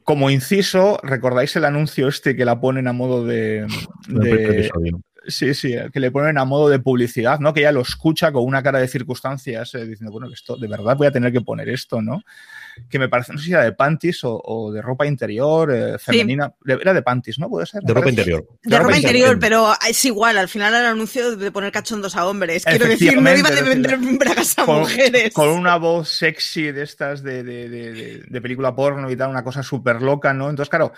[0.04, 3.66] Como inciso, ¿recordáis el anuncio este que la ponen a modo de,
[4.08, 4.70] de
[5.28, 7.54] Sí, sí, que le ponen a modo de publicidad, ¿no?
[7.54, 10.68] Que ella lo escucha con una cara de circunstancias, eh, diciendo, bueno, que esto, de
[10.68, 12.24] verdad voy a tener que poner esto, ¿no?
[12.90, 16.00] Que me parece, no sé si era de panties o, o de ropa interior, eh,
[16.00, 16.52] femenina.
[16.66, 16.72] Sí.
[16.72, 17.50] Era de panties, ¿no?
[17.50, 17.84] Puede ser.
[17.84, 18.48] De ropa interior.
[18.64, 21.72] De, de ropa, ropa interior, interior, pero es igual, al final el anuncio de poner
[21.72, 22.66] cachondos a hombres.
[22.66, 25.34] Quiero decir, no iba de vender bragas a con, mujeres.
[25.34, 29.44] Con una voz sexy de estas de, de, de, de película porno y tal, una
[29.44, 30.50] cosa súper loca, ¿no?
[30.50, 30.94] Entonces, claro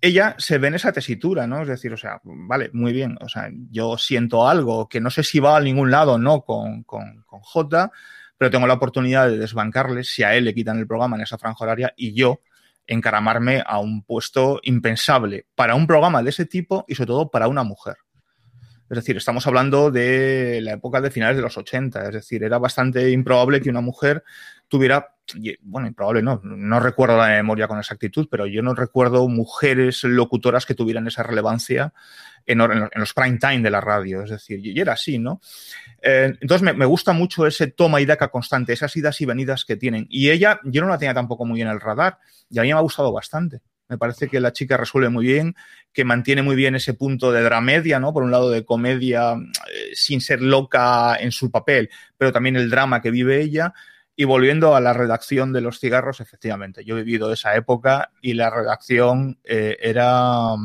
[0.00, 1.62] ella se ve en esa tesitura, ¿no?
[1.62, 5.22] Es decir, o sea, vale, muy bien, o sea, yo siento algo que no sé
[5.22, 7.90] si va a ningún lado no con, con, con J,
[8.38, 11.38] pero tengo la oportunidad de desbancarle si a él le quitan el programa en esa
[11.38, 12.40] franja horaria y yo
[12.86, 17.48] encaramarme a un puesto impensable para un programa de ese tipo y sobre todo para
[17.48, 17.96] una mujer.
[18.90, 22.58] Es decir, estamos hablando de la época de finales de los 80, es decir, era
[22.58, 24.24] bastante improbable que una mujer
[24.66, 25.14] tuviera,
[25.62, 30.66] bueno, improbable no, no recuerdo la memoria con exactitud, pero yo no recuerdo mujeres locutoras
[30.66, 31.92] que tuvieran esa relevancia
[32.46, 35.40] en, los prime time de la radio, es decir, y era así, ¿no?
[36.02, 39.64] Eh, entonces me, me, gusta mucho ese toma y daca constante, esas idas y venidas
[39.64, 40.06] que tienen.
[40.08, 42.78] Y ella, yo no la tenía tampoco muy en el radar, y a mí me
[42.78, 43.60] ha gustado bastante.
[43.90, 45.56] Me parece que la chica resuelve muy bien,
[45.92, 48.12] que mantiene muy bien ese punto de dramedia, ¿no?
[48.12, 52.70] Por un lado de comedia eh, sin ser loca en su papel, pero también el
[52.70, 53.74] drama que vive ella.
[54.20, 58.34] Y volviendo a la redacción de los cigarros, efectivamente, yo he vivido esa época y
[58.34, 60.56] la redacción eh, era,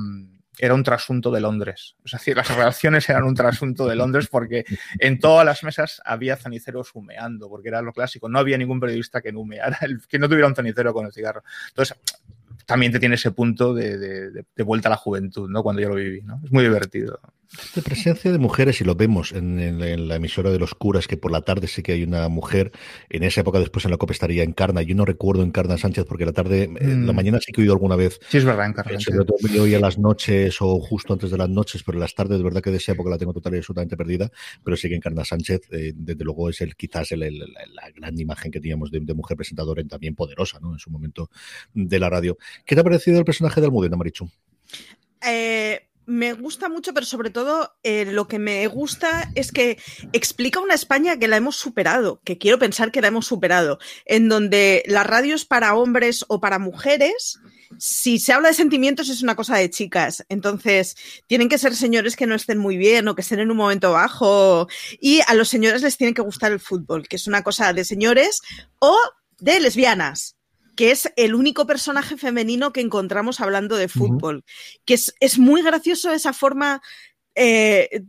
[0.57, 1.95] era un trasunto de Londres.
[2.03, 4.65] Es decir, las redacciones eran un trasunto de Londres porque
[4.99, 8.27] en todas las mesas había ceniceros humeando, porque era lo clásico.
[8.27, 11.41] No había ningún periodista que no humeara, que no tuviera un cenicero con el cigarro.
[11.69, 11.97] Entonces,
[12.65, 15.63] también te tiene ese punto de, de, de, vuelta a la juventud, ¿no?
[15.63, 16.41] Cuando yo lo viví, ¿no?
[16.43, 17.21] Es muy divertido.
[17.75, 21.07] De presencia de mujeres, y lo vemos en, en, en, la emisora de los curas,
[21.07, 22.71] que por la tarde sí que hay una mujer,
[23.09, 26.25] en esa época después en la COPE estaría Encarna, yo no recuerdo Encarna Sánchez porque
[26.25, 26.77] la tarde, mm.
[26.77, 28.19] en la mañana sí que he oído alguna vez.
[28.29, 28.97] Sí, es verdad, Encarna.
[28.97, 32.13] Eh, sobre todo me oía las noches o justo antes de las noches, pero las
[32.13, 34.31] tardes, de verdad que de esa época la tengo total y absolutamente perdida,
[34.63, 37.91] pero sí que Encarna Sánchez, eh, desde luego es el quizás el, el, la, la,
[37.91, 40.73] gran imagen que teníamos de, de mujer presentadora y también poderosa, ¿no?
[40.73, 41.29] En su momento
[41.73, 42.37] de la radio.
[42.65, 44.29] ¿Qué te ha parecido el personaje de Almudena, Marichu?
[45.25, 49.79] Eh, me gusta mucho, pero sobre todo eh, lo que me gusta es que
[50.13, 54.29] explica una España que la hemos superado, que quiero pensar que la hemos superado, en
[54.29, 57.39] donde la radio es para hombres o para mujeres.
[57.77, 60.95] Si se habla de sentimientos es una cosa de chicas, entonces
[61.27, 63.91] tienen que ser señores que no estén muy bien o que estén en un momento
[63.91, 64.67] bajo
[64.99, 67.83] y a los señores les tiene que gustar el fútbol, que es una cosa de
[67.83, 68.41] señores
[68.79, 68.97] o
[69.39, 70.34] de lesbianas
[70.75, 74.37] que es el único personaje femenino que encontramos hablando de fútbol.
[74.37, 74.81] Uh -huh.
[74.85, 76.81] Que es, es, muy gracioso esa forma
[77.35, 78.03] eh,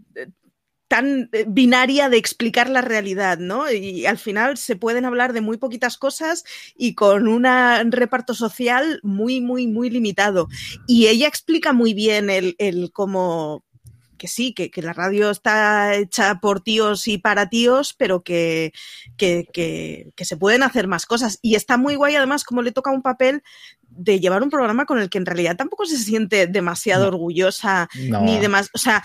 [0.89, 3.71] tan eh, binaria de explicar la realidad, ¿no?
[3.71, 6.45] Y al final se pueden hablar de muy poquitas cosas
[6.77, 7.45] y con un
[7.93, 10.49] reparto social muy, muy, muy limitado.
[10.87, 13.65] Y ella explica muy bien el, el cómo
[14.17, 18.73] que sí, que, que, la radio está hecha por tíos y para tíos, pero que,
[19.17, 21.39] que, que, se pueden hacer más cosas.
[21.43, 23.43] Y está muy guay, además, como le toca un papel
[23.89, 27.09] de llevar un programa con el que en realidad tampoco se siente demasiado No.
[27.09, 28.21] orgullosa, No.
[28.23, 28.71] ni demás.
[28.75, 29.03] O sea,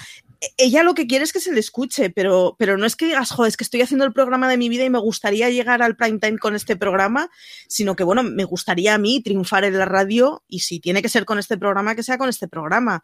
[0.57, 3.29] ella lo que quiere es que se le escuche, pero, pero no es que digas,
[3.29, 5.95] joder, es que estoy haciendo el programa de mi vida y me gustaría llegar al
[5.95, 7.29] prime time con este programa,
[7.67, 11.09] sino que, bueno, me gustaría a mí triunfar en la radio y si tiene que
[11.09, 13.03] ser con este programa, que sea con este programa.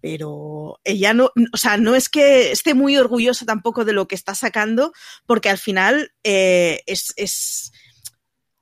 [0.00, 4.14] Pero ella no, o sea, no es que esté muy orgullosa tampoco de lo que
[4.14, 4.92] está sacando,
[5.26, 7.72] porque al final eh, es, es,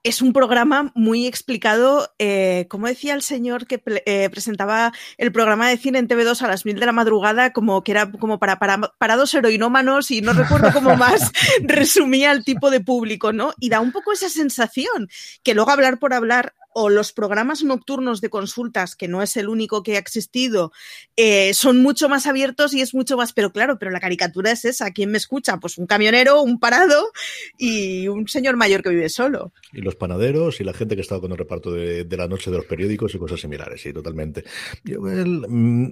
[0.07, 5.69] es un programa muy explicado, eh, como decía el señor que eh, presentaba el programa
[5.69, 8.61] de cine en TV2 a las mil de la madrugada, como que era como para,
[8.61, 11.33] para, para dos heroinómanos y no recuerdo cómo más
[11.63, 13.53] resumía el tipo de público, ¿no?
[13.59, 15.09] Y da un poco esa sensación
[15.43, 19.49] que luego hablar por hablar o los programas nocturnos de consultas, que no es el
[19.49, 20.73] único que ha existido,
[21.17, 24.67] eh, son mucho más abiertos y es mucho más, pero claro, pero la caricatura es
[24.67, 24.91] esa.
[24.91, 25.57] ¿Quién me escucha?
[25.57, 27.13] Pues un camionero, un parado
[27.57, 29.55] y un señor mayor que vive solo.
[29.73, 32.59] Y los panaderos y la gente que estaba con el reparto de, la noche de
[32.59, 34.45] los periódicos y cosas similares, sí, totalmente.
[34.85, 35.87] Mm,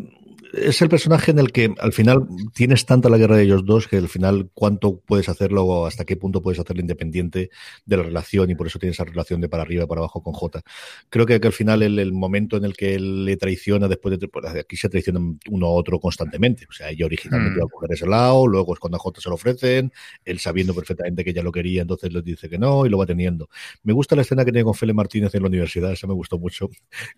[0.53, 3.89] es el personaje en el que al final tienes tanta la guerra de ellos dos
[3.89, 7.51] que al final cuánto puedes hacerlo o hasta qué punto puedes hacerlo independiente
[7.87, 10.22] de la relación y por eso tienes esa relación de para arriba y para abajo
[10.22, 10.62] con J.
[11.11, 14.18] Creo que, que al final el, el, momento en el que él le traiciona después
[14.18, 16.66] de pues, aquí se traicionan uno a otro constantemente.
[16.68, 17.57] O sea, ella originalmente Mm.
[17.57, 19.93] iba a coger ese lado, luego es cuando a J se lo ofrecen,
[20.25, 23.07] él sabiendo perfectamente que ella lo quería, entonces le dice que no y lo va
[23.07, 23.49] teniendo.
[23.83, 26.39] Me gusta la escena que tiene con Fele Martínez en la universidad, esa me gustó
[26.39, 26.68] mucho.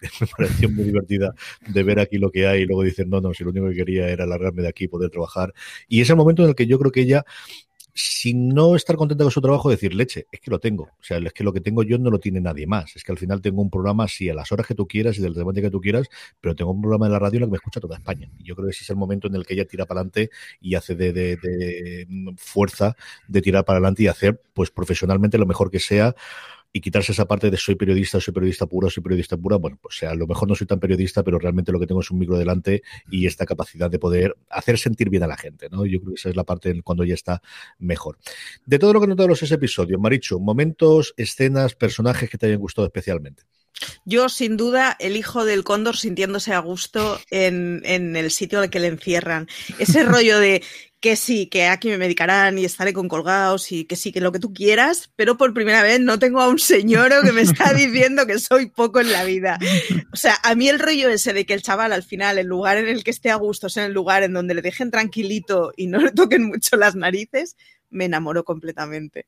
[0.21, 1.35] me pareció muy divertida
[1.67, 3.77] de ver aquí lo que hay y luego dicen, no, no, si lo único que
[3.77, 5.53] quería era largarme de aquí, poder trabajar.
[5.89, 7.25] Y es el momento en el que yo creo que ella
[7.99, 10.85] sin no estar contenta con su trabajo, decir, leche, es que lo tengo.
[10.85, 12.95] O sea, es que lo que tengo yo no lo tiene nadie más.
[12.95, 15.23] Es que al final tengo un programa así a las horas que tú quieras y
[15.23, 17.53] del tema que tú quieras, pero tengo un programa en la radio en el que
[17.53, 18.29] me escucha toda España.
[18.39, 20.31] Y yo creo que ese es el momento en el que ella tira para adelante
[20.61, 22.97] y hace de, de, de fuerza
[23.29, 26.15] de tirar para adelante y hacer, pues profesionalmente lo mejor que sea
[26.77, 29.97] y quitarse esa parte de soy periodista, soy periodista pura, soy periodista pura, bueno, pues
[29.97, 32.19] sea, a lo mejor no soy tan periodista, pero realmente lo que tengo es un
[32.19, 35.87] micro delante y esta capacidad de poder hacer sentir bien a la gente, ¿no?
[35.87, 37.41] Yo creo que esa es la parte cuando ya está
[37.79, 38.19] mejor.
[38.67, 42.87] De todo lo que los ese episodios, Maricho, momentos, escenas, personajes que te hayan gustado
[42.87, 43.45] especialmente.
[44.05, 48.71] Yo, sin duda, el hijo del cóndor sintiéndose a gusto en, en el sitio al
[48.71, 49.49] que le encierran.
[49.79, 50.63] Ese rollo de
[51.01, 54.33] que sí, que aquí me medicarán y estaré con colgados y que sí, que lo
[54.33, 57.73] que tú quieras, pero por primera vez no tengo a un señor que me está
[57.75, 59.59] diciendo que soy poco en la vida.
[60.13, 62.79] O sea, a mí el rollo ese de que el chaval al final, el lugar
[62.79, 65.73] en el que esté a gusto, es en el lugar en donde le dejen tranquilito
[65.77, 67.57] y no le toquen mucho las narices,
[67.91, 69.27] me enamoró completamente.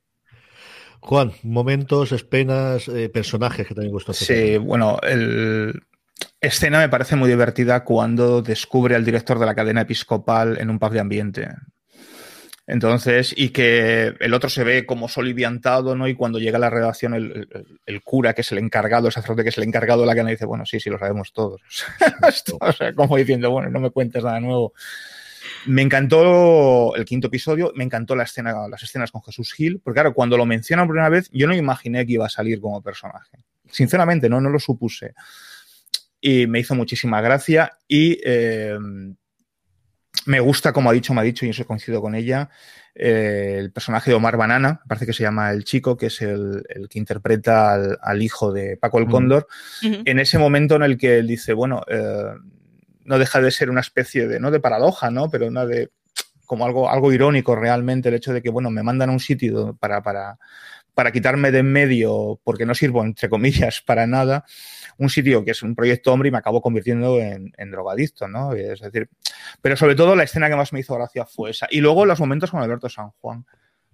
[1.01, 4.15] Juan, momentos, escenas, eh, personajes que te hayan gustado.
[4.15, 5.83] Sí, bueno, el,
[6.41, 10.79] escena me parece muy divertida cuando descubre al director de la cadena episcopal en un
[10.79, 11.49] pub de ambiente.
[12.67, 16.07] Entonces, y que el otro se ve como soliviantado, ¿no?
[16.07, 19.13] Y cuando llega a la redacción, el, el, el, cura, que es el encargado, el
[19.15, 21.63] sacerdote que es el encargado de la cadena, dice, bueno, sí, sí, lo sabemos todos.
[22.61, 24.75] o sea, como diciendo, bueno, no me cuentes nada nuevo.
[25.69, 29.97] Me encantó el quinto episodio, me encantó la escena, las escenas con Jesús Gil, porque
[29.97, 32.83] claro, cuando lo mencionan por primera vez, yo no imaginé que iba a salir como
[32.83, 33.39] personaje.
[33.71, 35.15] Sinceramente, no, no lo supuse
[36.21, 38.77] y me hizo muchísima gracia y eh,
[40.27, 42.51] me gusta, como ha dicho, me ha dicho y eso coincido con ella,
[42.95, 46.65] eh, el personaje de Omar Banana, parece que se llama el chico, que es el,
[46.69, 49.47] el que interpreta al, al, hijo de Paco el Cóndor,
[49.83, 50.03] uh -huh.
[50.05, 52.33] en ese momento en el que él dice, bueno, eh,
[53.09, 55.31] no deja de ser una especie de, no de paradoja, ¿no?
[55.31, 55.91] Pero una de
[56.45, 59.77] como algo, algo irónico realmente el hecho de que, bueno, me mandan a un sitio
[59.79, 60.39] para, para,
[60.95, 64.45] para quitarme de en medio porque no sirvo, entre comillas, para nada,
[64.99, 68.53] un sitio que es un proyecto hombre y me acabo convirtiendo en, en, drogadicto, ¿no?
[68.53, 69.09] Es decir,
[69.63, 71.67] pero sobre todo la escena que más me hizo gracia fue esa.
[71.71, 73.45] Y luego los momentos con Alberto San Juan.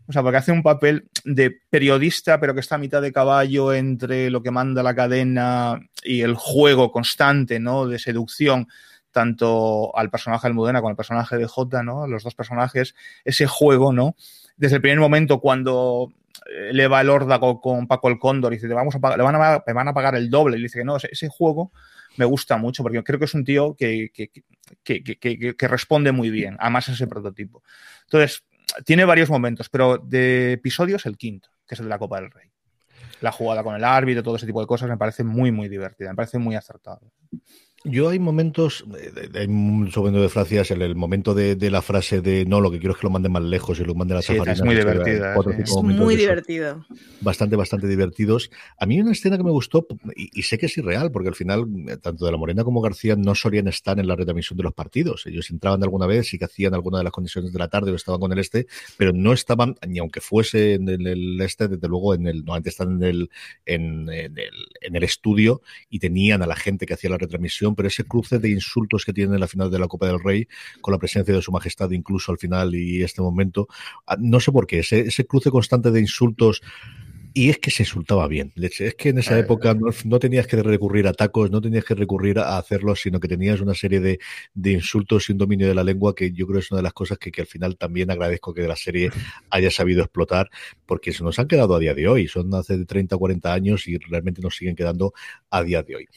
[0.07, 3.73] O sea, porque hace un papel de periodista, pero que está a mitad de caballo
[3.73, 7.87] entre lo que manda la cadena y el juego constante, ¿no?
[7.87, 8.69] De seducción
[9.15, 12.07] tanto al personaje de Almudena como al personaje de Jota, ¿no?
[12.07, 12.95] Los dos personajes,
[13.25, 14.17] ese juego, ¿no?
[14.59, 16.13] Desde el primer momento cuando
[16.73, 19.25] le va el órdago con Paco el Cóndor y dice, te vamos a pagar, le
[19.25, 20.59] van a, me van a pagar el doble.
[20.59, 21.73] Y dice que no, ese, ese, juego
[22.17, 24.31] me gusta mucho porque creo que es un tío que, que,
[24.83, 27.63] que, que, responde muy bien, además ese prototipo.
[28.05, 28.45] Entonces,
[28.85, 32.31] tiene varios momentos, pero de episodios el quinto, que es el de la Copa del
[32.31, 32.51] Rey.
[33.21, 36.11] La jugada con el árbitro, todo ese tipo de cosas me parece muy, muy divertida,
[36.11, 37.01] me parece muy acertado.
[37.85, 41.83] Yo hay momentos, eh, hay mucho momento de frases, el, el momento de, de la
[41.83, 44.15] frase de no, lo que quiero es que lo manden más lejos y lo manden
[44.17, 45.63] a la Sí, chafarina", es muy divertida, cuatro sí.
[45.63, 46.87] Es muy divertido.
[47.21, 48.51] bastante, bastante divertidos.
[48.79, 51.35] A mí una escena que me gustó, y, y sé que es irreal, porque al
[51.35, 54.63] final, eh, tanto de la Morena como García no solían estar en la retransmisión de
[54.63, 55.27] los partidos.
[55.27, 57.93] Ellos entraban de alguna vez, sí que hacían alguna de las condiciones de la tarde
[57.93, 58.67] o estaban con el este,
[58.97, 62.71] pero no estaban, ni aunque fuese en el, el este, desde luego, en el, normalmente
[62.71, 63.31] están en el,
[63.65, 67.74] en, en el, en el estudio y tenían a la gente que hacía la retransmisión,
[67.75, 70.47] pero ese cruce de insultos que tienen en la final de la Copa del Rey,
[70.81, 73.69] con la presencia de su majestad incluso al final y este momento,
[74.07, 76.63] ah, no sé por qué, ese, ese cruce constante de insultos
[77.37, 78.53] y es que se insultaba bien.
[78.57, 79.41] Es que en esa Eh.
[79.41, 83.19] época no, no tenías que recurrir a tacos, no tenías que recurrir a hacerlo, sino
[83.19, 84.21] que tenías una serie de,
[84.55, 86.93] de insultos y un dominio de la lengua que yo creo es una de las
[86.93, 89.11] cosas que, que al final también agradezco que la serie
[89.51, 90.49] haya sabido explotar,
[90.87, 92.29] porque se nos han quedado a día de hoy.
[92.29, 95.13] Son hace de 30 o 40 años y realmente nos siguen quedando
[95.51, 96.09] a día de hoy.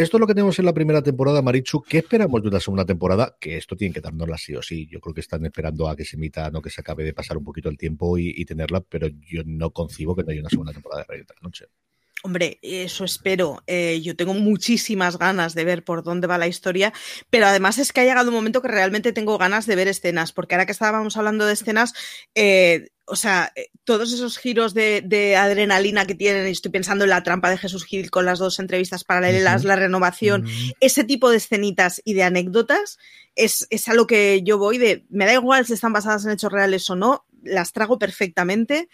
[0.00, 1.82] Esto es lo que tenemos en la primera temporada, Marichu.
[1.82, 3.36] ¿Qué esperamos de una segunda temporada?
[3.38, 4.86] Que esto tiene que dárnosla sí o sí.
[4.86, 7.36] Yo creo que están esperando a que se emita, no que se acabe de pasar
[7.36, 10.72] un poquito el tiempo y, tenerla, pero yo no concibo que no haya una segunda
[10.72, 11.66] temporada de Rey de la Noche.
[12.22, 13.62] Hombre, eso espero.
[13.66, 16.92] Eh, yo tengo muchísimas ganas de ver por dónde va la historia,
[17.30, 20.32] pero además es que ha llegado un momento que realmente tengo ganas de ver escenas,
[20.32, 21.94] porque ahora que estábamos hablando de escenas,
[22.34, 27.04] eh, o sea, eh, todos esos giros de, de adrenalina que tienen, y estoy pensando
[27.04, 30.46] en la trampa de Jesús Gil con las dos entrevistas paralelas, la renovación,
[30.80, 32.98] ese tipo de escenitas y de anécdotas
[33.34, 36.32] es, es a lo que yo voy de, me da igual si están basadas en
[36.32, 38.88] hechos reales o no, las trago perfectamente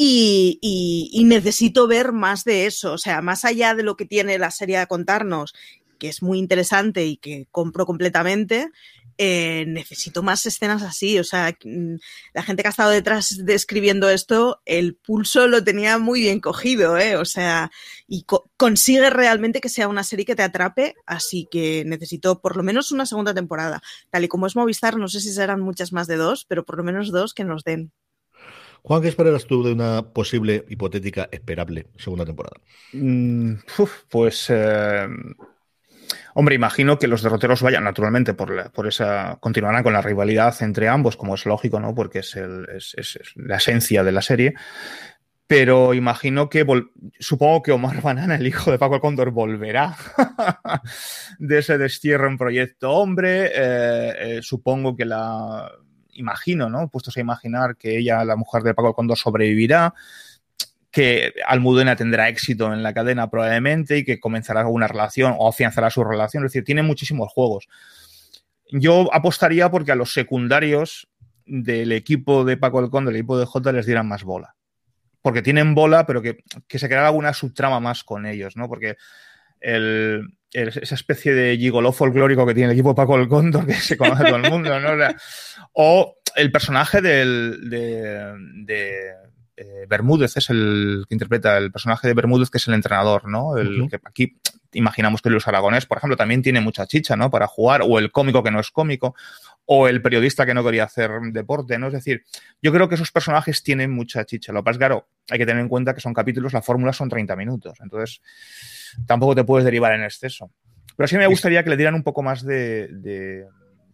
[0.00, 4.50] y, necesito ver más de eso, o sea, más allá de lo que tiene la
[4.52, 5.54] serie a contarnos,
[5.98, 8.70] que es muy interesante y que compro completamente.
[9.20, 11.96] eh, necesito más escenas así, o sea, mm,
[12.34, 16.38] la gente que ha estado detrás de escribiendo esto, el pulso lo tenía muy bien
[16.40, 17.16] cogido, ¿eh?
[17.16, 17.70] o sea,
[18.06, 22.56] y co- consigue realmente que sea una serie que te atrape, así que necesito por
[22.56, 23.82] lo menos una segunda temporada.
[24.10, 26.76] Tal y como es Movistar, no sé si serán muchas más de dos, pero por
[26.78, 27.90] lo menos dos que nos den.
[28.82, 32.56] Juan, ¿qué esperas tú de una posible, hipotética, esperable segunda temporada?
[32.92, 33.54] Mm,
[34.08, 35.06] pues, eh,
[36.34, 40.54] hombre, imagino que los derroteros vayan naturalmente por, la- por esa, continuarán con la rivalidad
[40.62, 41.94] entre ambos, como es lógico, ¿no?
[41.94, 44.54] Porque es, el- es- es- es la esencia de la serie.
[45.46, 46.62] Pero imagino que,
[47.18, 49.96] supongo que Omar Banana, el hijo de Paco el Cóndor, volverá
[51.38, 53.46] de ese destierro en Proyecto Hombre.
[53.54, 55.70] Eh, eh, supongo que la,
[56.18, 56.88] imagino, ¿no?
[56.88, 59.94] Puestos a imaginar que ella, la mujer de Paco el Cóndor, sobrevivirá
[60.90, 65.90] que Almudena tendrá éxito en la cadena probablemente y que comenzará alguna relación o afianzará
[65.90, 66.44] su relación.
[66.44, 67.68] Es decir, tiene muchísimos juegos.
[68.70, 71.08] Yo apostaría porque a los secundarios
[71.46, 74.54] del equipo de Paco Conde, del equipo de J, les dieran más bola.
[75.22, 78.68] Porque tienen bola, pero que, que se creara alguna subtrama más con ellos, ¿no?
[78.68, 78.96] Porque
[79.60, 83.96] el- esa especie de gigoló folclórico que tiene el equipo Paco el Cóndor, que se
[83.96, 84.90] conoce todo el mundo, ¿no?
[85.72, 88.34] O el personaje del, de,
[88.64, 89.12] de,
[89.56, 93.56] eh, Bermúdez es el que interpreta el personaje de Bermúdez, que es el entrenador, ¿no?
[93.56, 94.38] El que aquí
[94.72, 97.30] imaginamos que Luis Aragonés, por ejemplo, también tiene mucha chicha, ¿no?
[97.30, 99.14] Para jugar, o el cómico que no es cómico,
[99.64, 101.88] o el periodista que no quería hacer deporte, ¿no?
[101.88, 102.24] Es decir,
[102.62, 104.52] yo creo que esos personajes tienen mucha chicha.
[104.52, 106.92] Lo que pasa es, claro, hay que tener en cuenta que son capítulos, la fórmula
[106.92, 108.22] son 30 minutos, entonces
[109.06, 110.50] tampoco te puedes derivar en exceso.
[110.96, 113.46] Pero sí me gustaría que le dieran un poco más de, de,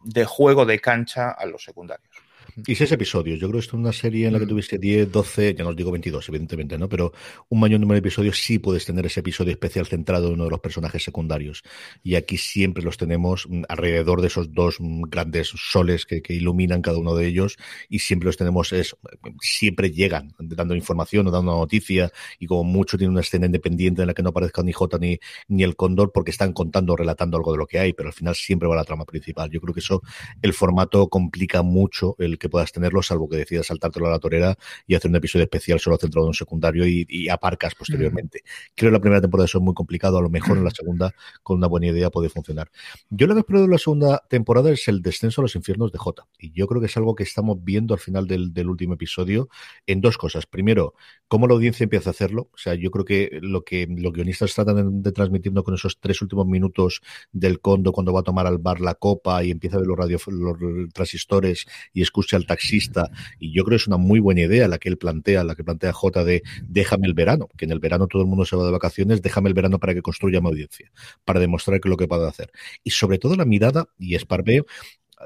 [0.04, 2.13] de juego de cancha a los secundarios.
[2.56, 3.40] Y seis episodios.
[3.40, 4.48] Yo creo que esto es una serie en la que Mm.
[4.48, 6.88] tuviese 10, 12, ya no os digo 22, evidentemente, ¿no?
[6.88, 7.12] Pero
[7.48, 10.50] un mayor número de episodios sí puedes tener ese episodio especial centrado en uno de
[10.50, 11.64] los personajes secundarios.
[12.04, 16.32] Y aquí siempre los tenemos mm, alrededor de esos dos mm, grandes soles que, que
[16.34, 17.56] iluminan cada uno de ellos
[17.88, 18.96] y siempre los tenemos, es,
[19.40, 24.02] siempre llegan dando información o dando una noticia y como mucho tiene una escena independiente
[24.02, 26.96] en la que no aparezca ni Jota ni, ni el Cóndor porque están contando o
[26.96, 29.50] relatando algo de lo que hay, pero al final siempre va la trama principal.
[29.50, 30.02] Yo creo que eso,
[30.40, 34.56] el formato complica mucho el que puedas tenerlo, salvo que decidas saltártelo a la torera
[34.86, 38.42] y hacer un episodio especial solo centrado en un secundario y, y aparcas posteriormente.
[38.74, 41.14] Creo que la primera temporada eso es muy complicado, a lo mejor en la segunda,
[41.42, 42.70] con una buena idea, puede funcionar.
[43.08, 45.98] Yo lo que espero de la segunda temporada es el descenso a los infiernos de
[45.98, 46.26] Jota.
[46.38, 49.48] Y yo creo que es algo que estamos viendo al final del, del último episodio
[49.86, 50.44] en dos cosas.
[50.44, 50.94] Primero,
[51.28, 52.50] cómo la audiencia empieza a hacerlo.
[52.52, 55.98] O sea, yo creo que lo que los guionistas tratan de, de transmitirnos con esos
[55.98, 57.00] tres últimos minutos
[57.32, 59.96] del condo cuando va a tomar al bar la copa y empieza a ver los,
[59.96, 63.10] radio, los transistores y escucha al taxista.
[63.38, 65.64] Y yo creo que es una muy buena idea la que él plantea, la que
[65.64, 68.64] plantea J de déjame el verano, que en el verano todo el mundo se va
[68.64, 70.90] de vacaciones, déjame el verano para que construya mi audiencia,
[71.24, 72.50] para demostrar que es lo que puedo hacer.
[72.82, 74.66] Y sobre todo la mirada y esparveo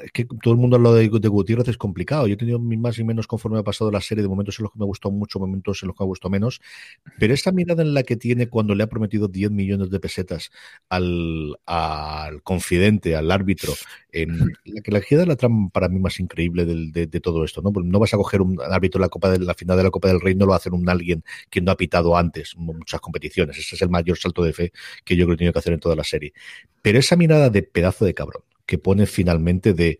[0.02, 2.26] es que todo el mundo habla de, de Gutiérrez, es complicado.
[2.26, 4.64] Yo he tenido mis más y menos conforme ha pasado la serie, de momentos en
[4.64, 6.60] los que me ha gustado mucho, momentos en los que me ha gustado menos,
[7.18, 10.50] pero esa mirada en la que tiene cuando le ha prometido 10 millones de pesetas
[10.88, 13.74] al, al confidente, al árbitro,
[14.12, 17.44] en la que la gira la trama para mí más increíble del, de, de, todo
[17.44, 17.72] esto, ¿no?
[17.72, 19.90] Porque no vas a coger un árbitro en la Copa de la final de la
[19.90, 22.56] Copa del Rey, no lo va a hacer un alguien que no ha pitado antes
[22.56, 23.58] muchas competiciones.
[23.58, 24.72] Ese es el mayor salto de fe
[25.04, 26.32] que yo creo que he tenido que hacer en toda la serie.
[26.82, 29.98] Pero esa mirada de pedazo de cabrón que pone finalmente de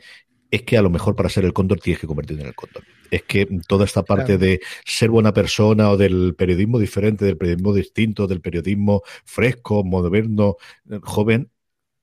[0.50, 2.84] es que a lo mejor para ser el cóndor tienes que convertirte en el cóndor.
[3.10, 4.40] Es que toda esta parte claro.
[4.40, 10.56] de ser buena persona o del periodismo diferente, del periodismo distinto, del periodismo fresco, moderno,
[11.02, 11.50] joven,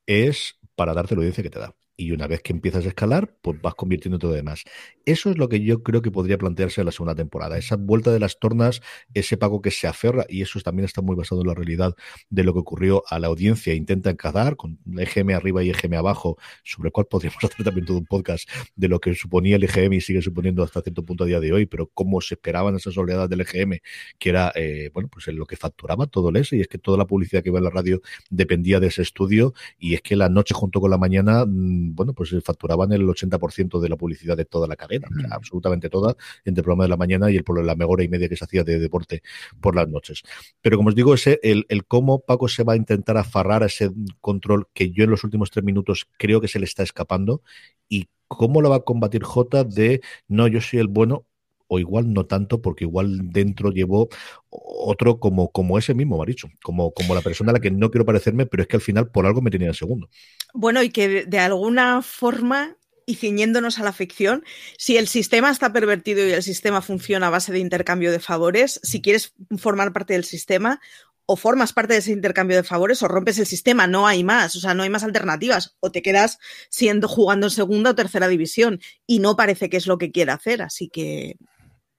[0.07, 1.76] es para darte la audiencia que te da.
[1.98, 4.64] Y una vez que empiezas a escalar, pues vas convirtiendo todo demás.
[5.06, 7.58] Eso es lo que yo creo que podría plantearse en la segunda temporada.
[7.58, 8.82] Esa vuelta de las tornas,
[9.14, 11.96] ese pago que se aferra, y eso también está muy basado en la realidad
[12.30, 13.74] de lo que ocurrió a la audiencia.
[13.74, 17.98] Intenta encadar con EGM arriba y EGM abajo, sobre el cual podríamos hacer también todo
[17.98, 21.28] un podcast de lo que suponía el EGM y sigue suponiendo hasta cierto punto a
[21.28, 23.80] día de hoy, pero cómo se esperaban esas oleadas del EGM,
[24.20, 26.78] que era, eh, bueno, pues en lo que facturaba todo el S, y es que
[26.78, 30.16] toda la publicidad que iba en la radio dependía de ese estudio, y es que
[30.16, 31.46] la noche junto con la mañana
[31.94, 35.90] bueno, pues facturaban el 80% de la publicidad de toda la cadena, o sea, absolutamente
[35.90, 38.46] toda, entre el programa de la mañana y el la mejor y media que se
[38.46, 39.22] hacía de deporte
[39.62, 40.24] por las noches.
[40.62, 43.68] Pero como os digo, ese, el, el cómo Paco se va a intentar afarrar a
[43.68, 47.42] ese control que yo en los últimos tres minutos creo que se le está escapando
[47.88, 51.26] y cómo lo va a combatir J de no, yo soy el bueno,
[51.68, 54.09] o igual no tanto, porque igual dentro llevó
[54.49, 58.05] otro como, como ese mismo Maricho, como, como la persona a la que no quiero
[58.05, 60.09] parecerme, pero es que al final por algo me tenía en segundo.
[60.53, 64.43] Bueno, y que de, de alguna forma y ciñéndonos a la ficción,
[64.78, 68.80] si el sistema está pervertido y el sistema funciona a base de intercambio de favores,
[68.82, 70.80] si quieres formar parte del sistema,
[71.28, 74.55] o formas parte de ese intercambio de favores o rompes el sistema, no hay más,
[74.55, 76.39] o sea, no hay más alternativas, o te quedas
[76.70, 80.32] siendo jugando en segunda o tercera división y no parece que es lo que quiere
[80.32, 81.38] hacer, así que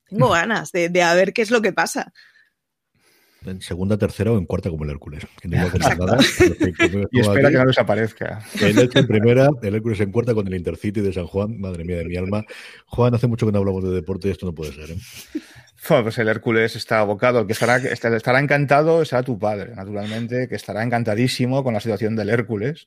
[0.08, 2.12] tengo ganas de, de a ver qué es lo que pasa
[3.50, 5.26] en segunda, tercera o en cuarta como el Hércules.
[5.40, 6.18] Que no nada,
[7.12, 8.44] y espera que no desaparezca.
[8.60, 11.58] El Hércules en primera, el Hércules en cuarta con el Intercity de San Juan.
[11.58, 12.44] Madre mía de mi alma.
[12.86, 14.90] Juan, hace mucho que no hablamos de deporte y esto no puede ser.
[14.90, 14.98] ¿eh?
[15.88, 17.40] Pues el Hércules está abocado.
[17.40, 22.16] El que estará, estará encantado será tu padre, naturalmente, que estará encantadísimo con la situación
[22.16, 22.86] del Hércules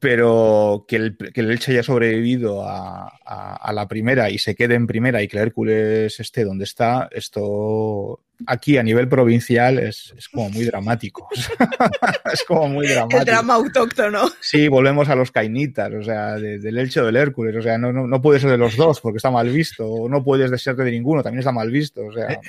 [0.00, 4.54] pero que el, que el Elche haya sobrevivido a, a, a, la primera y se
[4.54, 9.78] quede en primera y que el Hércules esté donde está, esto aquí a nivel provincial
[9.78, 11.28] es, es como muy dramático.
[12.32, 13.20] es como muy dramático.
[13.20, 14.30] El drama autóctono.
[14.40, 17.54] Sí, volvemos a los cainitas, o sea, de, del Elche o del Hércules.
[17.56, 20.08] O sea, no, no, no puedes ser de los dos porque está mal visto, o
[20.08, 22.09] no puedes desearte de ninguno, también está mal visto.
[22.10, 22.40] O sea.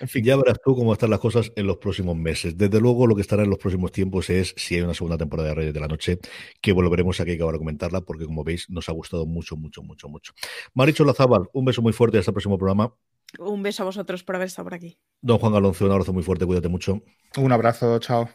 [0.00, 2.56] En fin, ya verás tú cómo están las cosas en los próximos meses.
[2.56, 5.50] Desde luego, lo que estará en los próximos tiempos es si hay una segunda temporada
[5.50, 6.18] de Reyes de la Noche,
[6.62, 9.82] que volveremos aquí a acabar a comentarla, porque como veis, nos ha gustado mucho, mucho,
[9.82, 10.32] mucho, mucho.
[10.72, 12.94] Maricho Lazábal, un beso muy fuerte hasta el próximo programa.
[13.38, 14.98] Un beso a vosotros por haber estado por aquí.
[15.20, 17.02] Don Juan Alonso, un abrazo muy fuerte, cuídate mucho.
[17.36, 18.30] Un abrazo, chao.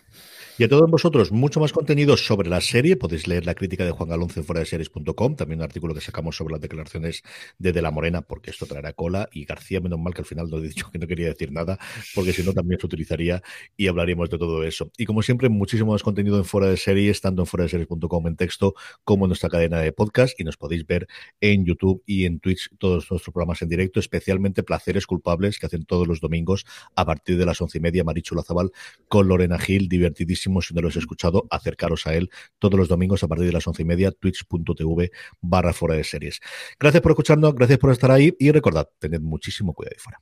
[0.58, 2.95] Y a todos vosotros, mucho más contenido sobre la serie.
[2.95, 5.99] Podéis leer la crítica de Juan Galonce en fuera de series.com, también un artículo que
[5.99, 7.24] sacamos sobre las declaraciones
[7.60, 9.28] de De la Morena, porque esto traerá cola.
[9.34, 11.78] Y García, menos mal que al final no he dicho que no quería decir nada,
[12.14, 13.43] porque si no también se utilizaría
[13.76, 14.89] y hablaríamos de todo eso.
[14.97, 18.76] Y como siempre, muchísimo más contenido en fuera de series, tanto en fuera en texto
[19.03, 20.39] como en nuestra cadena de podcast.
[20.39, 21.10] Y nos podéis ver
[21.41, 25.84] en YouTube y en Twitch todos nuestros programas en directo, especialmente Placeres Culpables, que hacen
[25.84, 28.72] todos los domingos a partir de las once y media, Marichu Lazabal
[29.10, 32.30] con Lorena Gil, divertidísimo si no lo has escuchado, acercaros a él
[32.60, 36.39] todos los domingos a partir de las once y media, twitch.tv barra fuera de series.
[36.80, 40.22] Gracias por escucharnos, gracias por estar ahí y recordad, tened muchísimo cuidado ahí fuera.